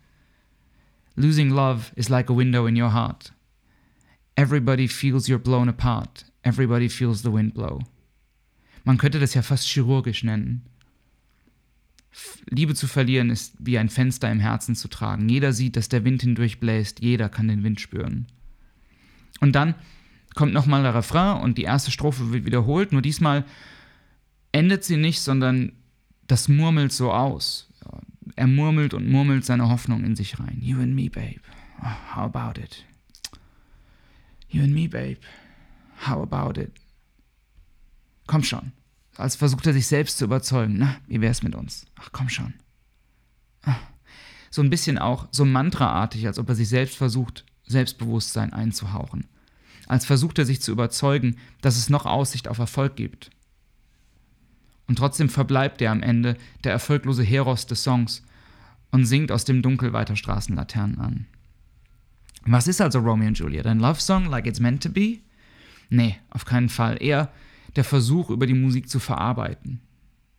Losing 1.21 1.51
love 1.51 1.91
is 1.95 2.09
like 2.09 2.31
a 2.31 2.33
window 2.33 2.65
in 2.65 2.75
your 2.75 2.89
heart. 2.89 3.31
Everybody 4.35 4.87
feels 4.87 5.27
you're 5.27 5.37
blown 5.37 5.69
apart. 5.69 6.25
Everybody 6.43 6.89
feels 6.89 7.21
the 7.21 7.31
wind 7.31 7.53
blow. 7.53 7.81
Man 8.83 8.97
könnte 8.97 9.19
das 9.19 9.35
ja 9.35 9.43
fast 9.43 9.67
chirurgisch 9.67 10.23
nennen. 10.23 10.63
Liebe 12.49 12.73
zu 12.73 12.87
verlieren 12.87 13.29
ist 13.29 13.53
wie 13.59 13.77
ein 13.77 13.89
Fenster 13.89 14.31
im 14.31 14.39
Herzen 14.39 14.75
zu 14.75 14.87
tragen. 14.87 15.29
Jeder 15.29 15.53
sieht, 15.53 15.75
dass 15.75 15.89
der 15.89 16.03
Wind 16.03 16.23
hindurchbläst, 16.23 17.01
jeder 17.01 17.29
kann 17.29 17.47
den 17.47 17.63
Wind 17.63 17.79
spüren. 17.79 18.25
Und 19.41 19.53
dann 19.53 19.75
kommt 20.33 20.53
nochmal 20.53 20.81
der 20.81 20.95
Refrain 20.95 21.43
und 21.43 21.59
die 21.59 21.63
erste 21.63 21.91
Strophe 21.91 22.31
wird 22.33 22.45
wiederholt, 22.45 22.93
nur 22.93 23.03
diesmal 23.03 23.45
endet 24.51 24.83
sie 24.83 24.97
nicht, 24.97 25.21
sondern 25.21 25.73
das 26.25 26.47
murmelt 26.47 26.91
so 26.91 27.11
aus. 27.11 27.70
Er 28.35 28.47
murmelt 28.47 28.93
und 28.93 29.09
murmelt 29.09 29.45
seine 29.45 29.69
Hoffnung 29.69 30.03
in 30.03 30.15
sich 30.15 30.39
rein. 30.39 30.59
You 30.61 30.79
and 30.79 30.95
me, 30.95 31.09
babe. 31.09 31.41
How 31.81 32.23
about 32.23 32.59
it? 32.59 32.85
You 34.49 34.63
and 34.63 34.73
me, 34.73 34.87
babe. 34.87 35.17
How 36.07 36.21
about 36.21 36.59
it? 36.59 36.71
Komm 38.27 38.43
schon. 38.43 38.71
Als 39.17 39.35
versucht 39.35 39.67
er 39.67 39.73
sich 39.73 39.87
selbst 39.87 40.17
zu 40.17 40.25
überzeugen. 40.25 40.77
Na, 40.77 40.97
wie 41.07 41.21
wär's 41.21 41.43
mit 41.43 41.55
uns? 41.55 41.85
Ach, 41.95 42.09
komm 42.11 42.29
schon. 42.29 42.53
Ah. 43.63 43.75
So 44.49 44.61
ein 44.61 44.69
bisschen 44.69 44.97
auch 44.97 45.27
so 45.31 45.45
mantraartig, 45.45 46.27
als 46.27 46.39
ob 46.39 46.49
er 46.49 46.55
sich 46.55 46.69
selbst 46.69 46.97
versucht, 46.97 47.45
Selbstbewusstsein 47.65 48.53
einzuhauchen. 48.53 49.27
Als 49.87 50.05
versucht 50.05 50.39
er 50.39 50.45
sich 50.45 50.61
zu 50.61 50.71
überzeugen, 50.71 51.37
dass 51.61 51.77
es 51.77 51.89
noch 51.89 52.05
Aussicht 52.05 52.47
auf 52.47 52.59
Erfolg 52.59 52.95
gibt. 52.95 53.29
Und 54.87 54.97
trotzdem 54.97 55.29
verbleibt 55.29 55.81
er 55.81 55.91
am 55.91 56.03
Ende 56.03 56.35
der 56.63 56.71
erfolglose 56.71 57.23
Heros 57.23 57.65
des 57.65 57.83
Songs 57.83 58.23
und 58.91 59.05
singt 59.05 59.31
aus 59.31 59.45
dem 59.45 59.61
Dunkel 59.61 59.93
weiter 59.93 60.15
Straßenlaternen 60.15 60.99
an. 60.99 61.25
Was 62.45 62.67
ist 62.67 62.81
also 62.81 62.99
Romeo 62.99 63.27
und 63.27 63.37
Juliet? 63.37 63.67
Ein 63.67 63.79
Love 63.79 64.01
Song 64.01 64.25
like 64.25 64.47
it's 64.47 64.59
meant 64.59 64.83
to 64.83 64.89
be? 64.89 65.19
Nee, 65.89 66.17
auf 66.29 66.45
keinen 66.45 66.69
Fall. 66.69 67.01
Eher 67.01 67.31
der 67.75 67.83
Versuch, 67.83 68.29
über 68.29 68.47
die 68.47 68.53
Musik 68.53 68.89
zu 68.89 68.99
verarbeiten. 68.99 69.79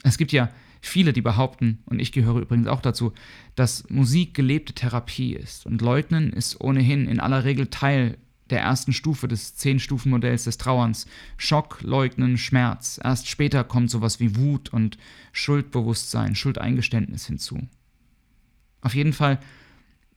Es 0.02 0.18
gibt 0.18 0.33
ja 0.33 0.50
viele, 0.81 1.12
die 1.12 1.22
behaupten, 1.22 1.78
und 1.87 2.00
ich 2.00 2.12
gehöre 2.12 2.40
übrigens 2.40 2.66
auch 2.66 2.81
dazu, 2.81 3.12
dass 3.55 3.88
Musik 3.88 4.35
gelebte 4.35 4.72
Therapie 4.74 5.35
ist. 5.35 5.64
Und 5.64 5.81
Leugnen 5.81 6.33
ist 6.33 6.61
ohnehin 6.61 7.07
in 7.07 7.20
aller 7.20 7.44
Regel 7.44 7.68
Teil 7.68 8.18
der 8.50 8.61
ersten 8.61 8.92
Stufe 8.92 9.28
des 9.28 9.57
Zehn-Stufen-Modells 9.57 10.44
des 10.44 10.59
Trauerns. 10.59 11.07
Schock, 11.37 11.81
Leugnen, 11.83 12.38
Schmerz. 12.38 13.00
Erst 13.02 13.28
später 13.28 13.64
kommt 13.64 13.90
sowas 13.90 14.20
wie 14.20 14.37
Wut 14.37 14.72
und 14.72 14.98
Schuldbewusstsein, 15.33 16.35
Schuldeingeständnis 16.35 17.26
hinzu. 17.26 17.61
Auf 18.83 18.94
jeden 18.94 19.12
Fall 19.12 19.38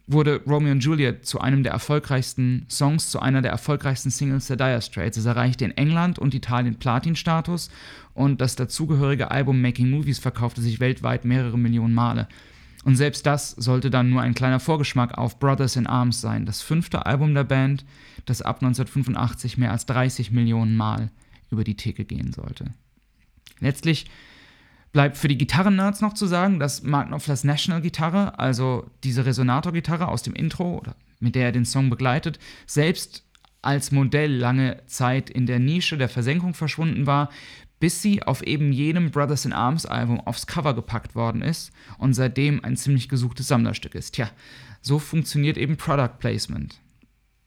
wurde 0.08 0.42
Romeo 0.46 0.72
und 0.72 0.84
Juliet 0.84 1.26
zu 1.26 1.40
einem 1.40 1.64
der 1.64 1.72
erfolgreichsten 1.72 2.66
Songs, 2.70 3.10
zu 3.10 3.20
einer 3.20 3.42
der 3.42 3.52
erfolgreichsten 3.52 4.12
Singles 4.12 4.48
der 4.48 4.58
Dire 4.58 4.82
Straits. 4.82 5.18
Es 5.18 5.26
erreichte 5.26 5.66
in 5.66 5.72
England 5.72 6.20
und 6.20 6.36
Italien 6.36 6.76
Platin-Status 6.76 7.70
und 8.14 8.40
das 8.42 8.56
dazugehörige 8.56 9.32
Album 9.32 9.62
Making 9.62 9.90
Movies 9.90 10.20
verkaufte 10.20 10.62
sich 10.62 10.80
weltweit 10.80 11.26
mehrere 11.26 11.58
Millionen 11.58 11.94
Male. 11.94 12.28
Und 12.86 12.96
selbst 12.96 13.26
das 13.26 13.50
sollte 13.50 13.90
dann 13.90 14.12
nur 14.12 14.22
ein 14.22 14.36
kleiner 14.36 14.60
Vorgeschmack 14.60 15.18
auf 15.18 15.40
Brothers 15.40 15.76
in 15.76 15.88
Arms 15.88 16.22
sein, 16.22 16.46
das 16.46 16.62
fünfte 16.62 17.06
Album 17.06 17.34
der 17.34 17.44
Band, 17.44 17.84
das 18.26 18.44
ab 18.44 18.58
1985 18.62 19.58
mehr 19.58 19.72
als 19.72 19.88
30 19.88 20.32
Millionen 20.32 20.78
Mal 20.78 21.10
über 21.50 21.64
die 21.64 21.76
Theke 21.76 22.06
gehen 22.06 22.32
sollte. 22.32 22.66
Letztlich 23.60 24.06
bleibt 24.94 25.18
für 25.18 25.28
die 25.28 25.38
Gitarren-Nerds 25.38 26.02
noch 26.02 26.14
zu 26.14 26.28
sagen, 26.28 26.60
dass 26.60 26.84
Mark 26.84 27.08
Knopflers 27.08 27.44
National-Gitarre, 27.44 28.38
also 28.38 28.90
diese 29.04 29.26
Resonator-Gitarre 29.26 30.08
aus 30.08 30.22
dem 30.22 30.36
Intro 30.36 30.84
mit 31.20 31.36
der 31.36 31.46
er 31.46 31.52
den 31.52 31.66
Song 31.66 31.90
begleitet, 31.90 32.40
selbst 32.68 33.25
als 33.66 33.92
Modell 33.92 34.34
lange 34.36 34.82
Zeit 34.86 35.30
in 35.30 35.46
der 35.46 35.60
Nische 35.60 35.98
der 35.98 36.10
Versenkung 36.10 36.54
verschwunden 36.54 37.08
war, 37.08 37.30
bis 37.80 38.02
sie 38.02 38.24
auf 38.24 38.42
eben 38.44 38.72
jenem 38.72 39.12
Brothers 39.12 39.46
in 39.46 39.54
Arms 39.54 39.86
Album 39.86 40.20
aufs 40.22 40.48
Cover 40.48 40.74
gepackt 40.74 41.16
worden 41.16 41.42
ist 41.42 41.72
und 41.98 42.14
seitdem 42.14 42.64
ein 42.64 42.78
ziemlich 42.78 43.10
gesuchtes 43.10 43.48
Sammlerstück 43.48 43.96
ist. 43.96 44.14
Tja, 44.16 44.30
so 44.82 45.00
funktioniert 45.00 45.58
eben 45.58 45.78
Product 45.78 46.20
Placement. 46.20 46.80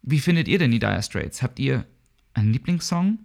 Wie 0.02 0.18
findet 0.18 0.48
ihr 0.48 0.59
denn 0.59 0.70
die 0.70 0.78
Dire 0.78 1.02
Straits? 1.02 1.42
Habt 1.42 1.59
ihr 1.59 1.87
einen 2.35 2.52
Lieblingssong? 2.52 3.18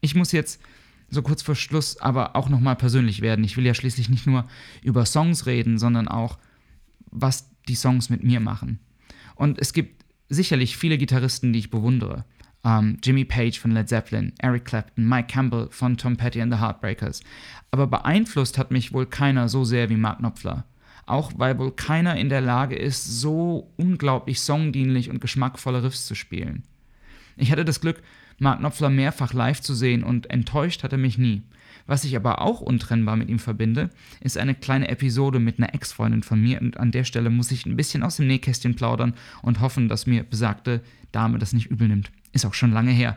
Ich 0.00 0.14
muss 0.14 0.32
jetzt 0.32 0.60
so 1.08 1.22
kurz 1.22 1.42
vor 1.42 1.54
Schluss 1.54 1.96
aber 1.96 2.36
auch 2.36 2.48
nochmal 2.48 2.76
persönlich 2.76 3.20
werden. 3.20 3.44
Ich 3.44 3.56
will 3.56 3.66
ja 3.66 3.74
schließlich 3.74 4.08
nicht 4.08 4.26
nur 4.26 4.48
über 4.82 5.06
Songs 5.06 5.46
reden, 5.46 5.78
sondern 5.78 6.08
auch, 6.08 6.38
was 7.10 7.50
die 7.68 7.74
Songs 7.74 8.10
mit 8.10 8.22
mir 8.22 8.40
machen. 8.40 8.78
Und 9.34 9.58
es 9.58 9.72
gibt 9.72 9.99
sicherlich 10.30 10.76
viele 10.76 10.96
Gitarristen, 10.96 11.52
die 11.52 11.58
ich 11.58 11.70
bewundere. 11.70 12.24
Um, 12.62 12.70
ähm, 12.70 12.98
Jimmy 13.02 13.24
Page 13.24 13.58
von 13.58 13.70
Led 13.70 13.88
Zeppelin, 13.88 14.32
Eric 14.38 14.66
Clapton, 14.66 15.08
Mike 15.08 15.28
Campbell 15.28 15.68
von 15.70 15.96
Tom 15.96 16.16
Petty 16.16 16.42
and 16.42 16.52
the 16.52 16.60
Heartbreakers. 16.60 17.22
Aber 17.70 17.86
beeinflusst 17.86 18.58
hat 18.58 18.70
mich 18.70 18.92
wohl 18.92 19.06
keiner 19.06 19.48
so 19.48 19.64
sehr 19.64 19.88
wie 19.88 19.96
Mark 19.96 20.18
Knopfler. 20.18 20.64
Auch 21.06 21.32
weil 21.36 21.58
wohl 21.58 21.72
keiner 21.72 22.16
in 22.16 22.28
der 22.28 22.42
Lage 22.42 22.76
ist, 22.76 23.20
so 23.20 23.72
unglaublich 23.76 24.40
songdienlich 24.40 25.08
und 25.08 25.20
geschmackvolle 25.20 25.82
Riffs 25.82 26.06
zu 26.06 26.14
spielen. 26.14 26.64
Ich 27.36 27.50
hatte 27.50 27.64
das 27.64 27.80
Glück, 27.80 28.02
Mark 28.38 28.58
Knopfler 28.58 28.90
mehrfach 28.90 29.32
live 29.32 29.60
zu 29.60 29.74
sehen 29.74 30.04
und 30.04 30.30
enttäuscht 30.30 30.82
hat 30.82 30.92
er 30.92 30.98
mich 30.98 31.16
nie. 31.16 31.42
Was 31.86 32.04
ich 32.04 32.16
aber 32.16 32.40
auch 32.40 32.60
untrennbar 32.60 33.16
mit 33.16 33.28
ihm 33.28 33.38
verbinde, 33.38 33.90
ist 34.20 34.38
eine 34.38 34.54
kleine 34.54 34.88
Episode 34.88 35.38
mit 35.40 35.58
einer 35.58 35.74
Ex-Freundin 35.74 36.22
von 36.22 36.40
mir 36.40 36.60
und 36.60 36.78
an 36.78 36.92
der 36.92 37.04
Stelle 37.04 37.30
muss 37.30 37.50
ich 37.50 37.66
ein 37.66 37.76
bisschen 37.76 38.02
aus 38.02 38.16
dem 38.16 38.26
Nähkästchen 38.26 38.76
plaudern 38.76 39.14
und 39.42 39.60
hoffen, 39.60 39.88
dass 39.88 40.06
mir 40.06 40.24
besagte 40.24 40.82
Dame 41.12 41.38
das 41.38 41.52
nicht 41.52 41.70
übel 41.70 41.88
nimmt. 41.88 42.10
Ist 42.32 42.46
auch 42.46 42.54
schon 42.54 42.72
lange 42.72 42.92
her. 42.92 43.16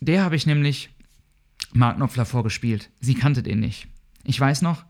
Der 0.00 0.24
habe 0.24 0.36
ich 0.36 0.46
nämlich 0.46 0.90
Mark 1.72 1.96
Knopfler 1.96 2.24
vorgespielt. 2.24 2.90
Sie 3.00 3.14
kannte 3.14 3.42
den 3.42 3.60
nicht. 3.60 3.86
Ich 4.24 4.38
weiß 4.38 4.62
noch, 4.62 4.84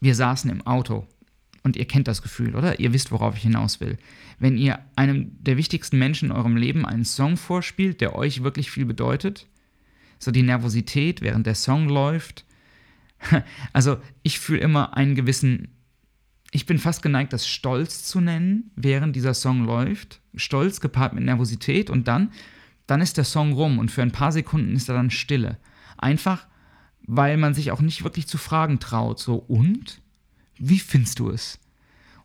wir 0.00 0.14
saßen 0.14 0.50
im 0.50 0.66
Auto 0.66 1.06
und 1.62 1.76
ihr 1.76 1.86
kennt 1.86 2.08
das 2.08 2.22
Gefühl, 2.22 2.54
oder? 2.54 2.80
Ihr 2.80 2.92
wisst, 2.92 3.10
worauf 3.10 3.36
ich 3.36 3.42
hinaus 3.42 3.80
will. 3.80 3.98
Wenn 4.38 4.56
ihr 4.56 4.78
einem 4.96 5.32
der 5.42 5.56
wichtigsten 5.56 5.98
Menschen 5.98 6.30
in 6.30 6.36
eurem 6.36 6.56
Leben 6.56 6.86
einen 6.86 7.04
Song 7.04 7.36
vorspielt, 7.36 8.00
der 8.00 8.14
euch 8.14 8.42
wirklich 8.42 8.70
viel 8.70 8.84
bedeutet, 8.84 9.46
so 10.18 10.30
die 10.30 10.42
Nervosität, 10.42 11.20
während 11.20 11.46
der 11.46 11.54
Song 11.54 11.88
läuft. 11.88 12.44
Also 13.72 13.98
ich 14.22 14.38
fühle 14.38 14.60
immer 14.60 14.96
einen 14.96 15.14
gewissen, 15.14 15.68
ich 16.52 16.66
bin 16.66 16.78
fast 16.78 17.02
geneigt, 17.02 17.32
das 17.32 17.48
Stolz 17.48 18.04
zu 18.04 18.20
nennen, 18.20 18.70
während 18.76 19.16
dieser 19.16 19.34
Song 19.34 19.64
läuft. 19.64 20.20
Stolz 20.36 20.80
gepaart 20.80 21.14
mit 21.14 21.24
Nervosität 21.24 21.90
und 21.90 22.06
dann, 22.06 22.32
dann 22.86 23.00
ist 23.00 23.16
der 23.16 23.24
Song 23.24 23.52
rum 23.52 23.78
und 23.78 23.90
für 23.90 24.02
ein 24.02 24.12
paar 24.12 24.32
Sekunden 24.32 24.74
ist 24.76 24.88
er 24.88 24.94
dann 24.94 25.10
Stille. 25.10 25.58
Einfach, 25.96 26.46
weil 27.02 27.36
man 27.36 27.54
sich 27.54 27.72
auch 27.72 27.80
nicht 27.80 28.04
wirklich 28.04 28.28
zu 28.28 28.38
fragen 28.38 28.78
traut. 28.78 29.18
So, 29.18 29.36
und? 29.36 30.00
Wie 30.58 30.78
findest 30.78 31.18
du 31.18 31.30
es? 31.30 31.58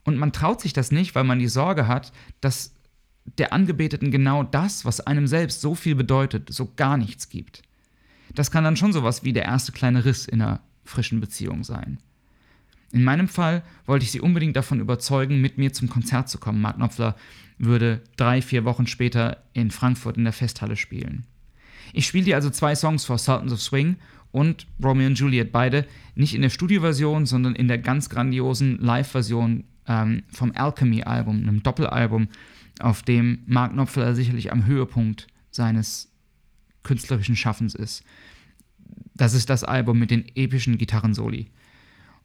Und 0.04 0.18
man 0.18 0.32
traut 0.32 0.62
sich 0.62 0.74
das 0.74 0.92
nicht, 0.92 1.16
weil 1.16 1.24
man 1.24 1.40
die 1.40 1.48
Sorge 1.48 1.88
hat, 1.88 2.12
dass 2.42 2.76
der 3.38 3.54
Angebeteten 3.54 4.12
genau 4.12 4.44
das, 4.44 4.86
was 4.86 5.00
einem 5.02 5.28
selbst 5.28 5.62
so 5.62 5.76
viel 5.76 5.96
bedeutet, 5.96 6.52
so 6.52 6.72
gar 6.76 6.98
nichts 6.98 7.30
gibt. 7.30 7.64
Das 8.36 8.52
kann 8.52 8.64
dann 8.64 8.78
schon 8.78 8.94
sowas 8.94 9.24
wie 9.24 9.34
der 9.34 9.46
erste 9.46 9.72
kleine 9.72 10.06
Riss 10.06 10.26
in 10.26 10.42
einer 10.42 10.62
frischen 10.84 11.20
Beziehung 11.20 11.64
sein. 11.64 12.00
In 12.92 13.04
meinem 13.04 13.28
Fall 13.28 13.64
wollte 13.86 14.06
ich 14.06 14.12
sie 14.12 14.22
unbedingt 14.22 14.56
davon 14.56 14.80
überzeugen, 14.80 15.42
mit 15.42 15.58
mir 15.58 15.74
zum 15.74 15.90
Konzert 15.90 16.30
zu 16.30 16.38
kommen. 16.38 16.62
Mark 16.62 16.76
Knopfler 16.76 17.16
würde 17.58 18.02
drei, 18.18 18.42
vier 18.42 18.66
Wochen 18.66 18.86
später 18.86 19.44
in 19.54 19.72
Frankfurt 19.72 20.18
in 20.18 20.24
der 20.24 20.34
Festhalle 20.34 20.76
spielen. 20.76 21.26
Ich 21.92 22.06
spielte 22.06 22.36
also 22.36 22.50
zwei 22.50 22.76
Songs 22.76 23.06
vor 23.06 23.18
Sultans 23.18 23.52
of 23.52 23.62
Swing 23.62 23.98
und 24.32 24.68
Romeo 24.84 25.08
und 25.08 25.18
Juliet, 25.18 25.52
beide 25.52 25.86
nicht 26.16 26.34
in 26.36 26.42
der 26.42 26.50
Studioversion, 26.50 27.26
sondern 27.26 27.56
in 27.56 27.68
der 27.68 27.80
ganz 27.80 28.10
grandiosen 28.10 28.78
Live-Version 28.78 29.64
ähm, 29.88 30.24
vom 30.32 30.52
Alchemy-Album, 30.56 31.38
einem 31.38 31.64
Doppelalbum, 31.64 32.28
auf 32.80 33.04
dem 33.04 33.40
Mark 33.46 33.74
Knopfler 33.74 34.16
sicherlich 34.16 34.52
am 34.52 34.66
Höhepunkt 34.66 35.28
seines 35.52 36.13
künstlerischen 36.84 37.36
Schaffens 37.36 37.76
ist. 37.76 38.04
Das 39.16 39.34
ist 39.34 39.50
das 39.50 39.64
Album 39.64 40.00
mit 40.00 40.12
den 40.12 40.26
epischen 40.36 40.78
Gitarrensoli. 40.78 41.52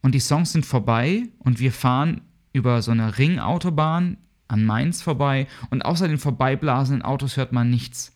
Und 0.01 0.15
die 0.15 0.19
Songs 0.19 0.51
sind 0.51 0.65
vorbei 0.65 1.23
und 1.39 1.59
wir 1.59 1.71
fahren 1.71 2.21
über 2.53 2.81
so 2.81 2.91
eine 2.91 3.17
Ringautobahn 3.17 4.17
an 4.47 4.65
Mainz 4.65 5.01
vorbei 5.01 5.47
und 5.69 5.83
außer 5.83 6.07
den 6.07 6.17
vorbeiblasenden 6.17 7.03
Autos 7.03 7.37
hört 7.37 7.51
man 7.51 7.69
nichts. 7.69 8.15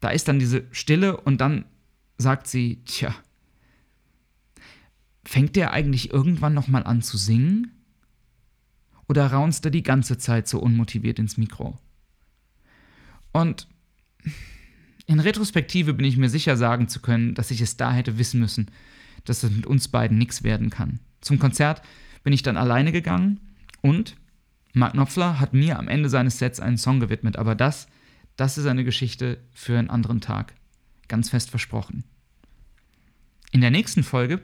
Da 0.00 0.10
ist 0.10 0.28
dann 0.28 0.38
diese 0.38 0.64
Stille 0.70 1.16
und 1.16 1.40
dann 1.40 1.64
sagt 2.16 2.46
sie, 2.46 2.82
tja, 2.84 3.14
fängt 5.24 5.56
der 5.56 5.72
eigentlich 5.72 6.12
irgendwann 6.12 6.54
nochmal 6.54 6.84
an 6.84 7.02
zu 7.02 7.16
singen? 7.16 7.72
Oder 9.08 9.26
raunst 9.26 9.64
er 9.64 9.72
die 9.72 9.82
ganze 9.82 10.18
Zeit 10.18 10.46
so 10.46 10.60
unmotiviert 10.60 11.18
ins 11.18 11.36
Mikro? 11.36 11.78
Und 13.32 13.66
in 15.10 15.18
Retrospektive 15.18 15.92
bin 15.92 16.06
ich 16.06 16.16
mir 16.16 16.28
sicher 16.28 16.56
sagen 16.56 16.86
zu 16.86 17.00
können, 17.00 17.34
dass 17.34 17.50
ich 17.50 17.60
es 17.60 17.76
da 17.76 17.92
hätte 17.92 18.16
wissen 18.16 18.38
müssen, 18.38 18.70
dass 19.24 19.42
es 19.42 19.50
mit 19.50 19.66
uns 19.66 19.88
beiden 19.88 20.16
nichts 20.16 20.44
werden 20.44 20.70
kann. 20.70 21.00
Zum 21.20 21.40
Konzert 21.40 21.82
bin 22.22 22.32
ich 22.32 22.44
dann 22.44 22.56
alleine 22.56 22.92
gegangen 22.92 23.40
und 23.80 24.14
Mark 24.72 24.92
Knopfler 24.92 25.40
hat 25.40 25.52
mir 25.52 25.80
am 25.80 25.88
Ende 25.88 26.08
seines 26.08 26.38
Sets 26.38 26.60
einen 26.60 26.78
Song 26.78 27.00
gewidmet, 27.00 27.36
aber 27.38 27.56
das, 27.56 27.88
das 28.36 28.56
ist 28.56 28.66
eine 28.66 28.84
Geschichte 28.84 29.38
für 29.52 29.76
einen 29.76 29.90
anderen 29.90 30.20
Tag 30.20 30.54
ganz 31.08 31.28
fest 31.28 31.50
versprochen. 31.50 32.04
In 33.50 33.62
der 33.62 33.72
nächsten 33.72 34.04
Folge, 34.04 34.40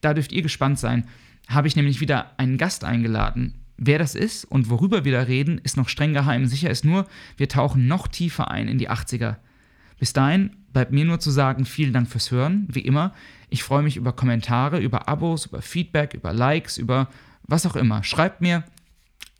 da 0.00 0.14
dürft 0.14 0.32
ihr 0.32 0.40
gespannt 0.40 0.78
sein, 0.78 1.06
habe 1.46 1.68
ich 1.68 1.76
nämlich 1.76 2.00
wieder 2.00 2.32
einen 2.38 2.56
Gast 2.56 2.84
eingeladen. 2.84 3.52
Wer 3.76 3.98
das 3.98 4.14
ist 4.14 4.46
und 4.46 4.70
worüber 4.70 5.04
wir 5.04 5.12
da 5.12 5.24
reden, 5.24 5.58
ist 5.58 5.76
noch 5.76 5.90
streng 5.90 6.14
geheim. 6.14 6.46
Sicher 6.46 6.70
ist 6.70 6.86
nur, 6.86 7.06
wir 7.36 7.50
tauchen 7.50 7.86
noch 7.86 8.08
tiefer 8.08 8.50
ein 8.50 8.66
in 8.66 8.78
die 8.78 8.88
80er. 8.88 9.36
Bis 9.98 10.12
dahin 10.12 10.56
bleibt 10.72 10.92
mir 10.92 11.04
nur 11.04 11.20
zu 11.20 11.30
sagen, 11.30 11.64
vielen 11.64 11.92
Dank 11.92 12.08
fürs 12.08 12.30
Hören. 12.30 12.66
Wie 12.70 12.80
immer, 12.80 13.14
ich 13.48 13.62
freue 13.62 13.82
mich 13.82 13.96
über 13.96 14.12
Kommentare, 14.12 14.78
über 14.78 15.08
Abos, 15.08 15.46
über 15.46 15.62
Feedback, 15.62 16.14
über 16.14 16.32
Likes, 16.32 16.78
über 16.78 17.08
was 17.44 17.66
auch 17.66 17.76
immer. 17.76 18.02
Schreibt 18.02 18.40
mir, 18.40 18.64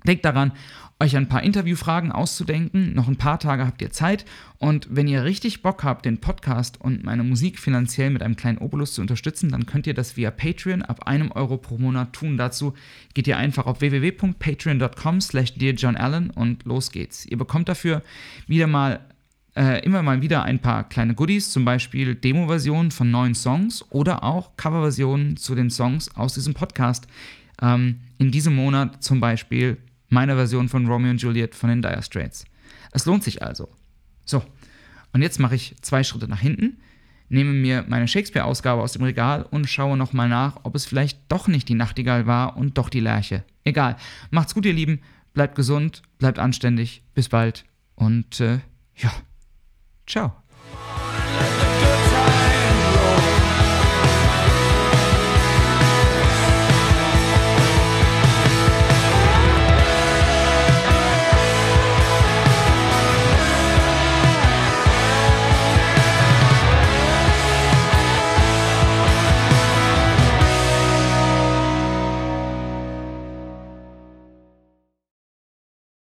denkt 0.06 0.24
daran, 0.24 0.52
euch 0.98 1.14
ein 1.16 1.28
paar 1.28 1.42
Interviewfragen 1.42 2.10
auszudenken. 2.10 2.94
Noch 2.94 3.06
ein 3.06 3.16
paar 3.16 3.38
Tage 3.38 3.66
habt 3.66 3.82
ihr 3.82 3.90
Zeit. 3.90 4.24
Und 4.58 4.88
wenn 4.90 5.08
ihr 5.08 5.24
richtig 5.24 5.62
Bock 5.62 5.84
habt, 5.84 6.06
den 6.06 6.18
Podcast 6.18 6.80
und 6.80 7.04
meine 7.04 7.22
Musik 7.22 7.58
finanziell 7.58 8.08
mit 8.08 8.22
einem 8.22 8.36
kleinen 8.36 8.58
Obolus 8.58 8.94
zu 8.94 9.02
unterstützen, 9.02 9.50
dann 9.50 9.66
könnt 9.66 9.86
ihr 9.86 9.92
das 9.92 10.16
via 10.16 10.30
Patreon 10.30 10.82
ab 10.82 11.06
einem 11.06 11.32
Euro 11.32 11.58
pro 11.58 11.76
Monat 11.76 12.14
tun. 12.14 12.38
Dazu 12.38 12.72
geht 13.12 13.26
ihr 13.26 13.36
einfach 13.36 13.66
auf 13.66 13.82
www.patreon.com 13.82 15.20
slash 15.20 15.54
dearjohnallen 15.54 16.30
und 16.30 16.64
los 16.64 16.90
geht's. 16.90 17.26
Ihr 17.26 17.36
bekommt 17.36 17.68
dafür 17.68 18.02
wieder 18.46 18.66
mal 18.66 19.00
äh, 19.56 19.84
immer 19.84 20.02
mal 20.02 20.22
wieder 20.22 20.42
ein 20.42 20.58
paar 20.58 20.88
kleine 20.88 21.14
Goodies, 21.14 21.50
zum 21.50 21.64
Beispiel 21.64 22.14
Demo-Versionen 22.14 22.90
von 22.90 23.10
neuen 23.10 23.34
Songs 23.34 23.84
oder 23.90 24.22
auch 24.22 24.56
Coverversionen 24.56 25.36
zu 25.36 25.54
den 25.54 25.70
Songs 25.70 26.14
aus 26.14 26.34
diesem 26.34 26.54
Podcast. 26.54 27.06
Ähm, 27.60 28.00
in 28.18 28.30
diesem 28.30 28.54
Monat 28.54 29.02
zum 29.02 29.20
Beispiel 29.20 29.78
meine 30.08 30.36
Version 30.36 30.68
von 30.68 30.86
Romeo 30.86 31.10
und 31.10 31.22
Juliet 31.22 31.54
von 31.54 31.70
den 31.70 31.82
Dire 31.82 32.02
Straits. 32.02 32.44
Es 32.92 33.06
lohnt 33.06 33.24
sich 33.24 33.42
also. 33.42 33.68
So, 34.24 34.42
und 35.12 35.22
jetzt 35.22 35.40
mache 35.40 35.54
ich 35.54 35.74
zwei 35.80 36.04
Schritte 36.04 36.28
nach 36.28 36.40
hinten, 36.40 36.78
nehme 37.28 37.52
mir 37.52 37.84
meine 37.88 38.06
Shakespeare-Ausgabe 38.06 38.82
aus 38.82 38.92
dem 38.92 39.02
Regal 39.02 39.46
und 39.50 39.68
schaue 39.68 39.96
nochmal 39.96 40.28
nach, 40.28 40.60
ob 40.62 40.74
es 40.74 40.84
vielleicht 40.84 41.20
doch 41.28 41.48
nicht 41.48 41.68
die 41.68 41.74
Nachtigall 41.74 42.26
war 42.26 42.56
und 42.56 42.76
doch 42.78 42.88
die 42.88 43.00
Lerche. 43.00 43.42
Egal. 43.64 43.96
Macht's 44.30 44.54
gut, 44.54 44.66
ihr 44.66 44.72
Lieben. 44.72 45.00
Bleibt 45.32 45.54
gesund, 45.54 46.02
bleibt 46.18 46.38
anständig. 46.38 47.02
Bis 47.14 47.28
bald. 47.28 47.64
Und 47.94 48.40
äh, 48.40 48.60
ja, 48.94 49.10
ciao. 50.06 50.45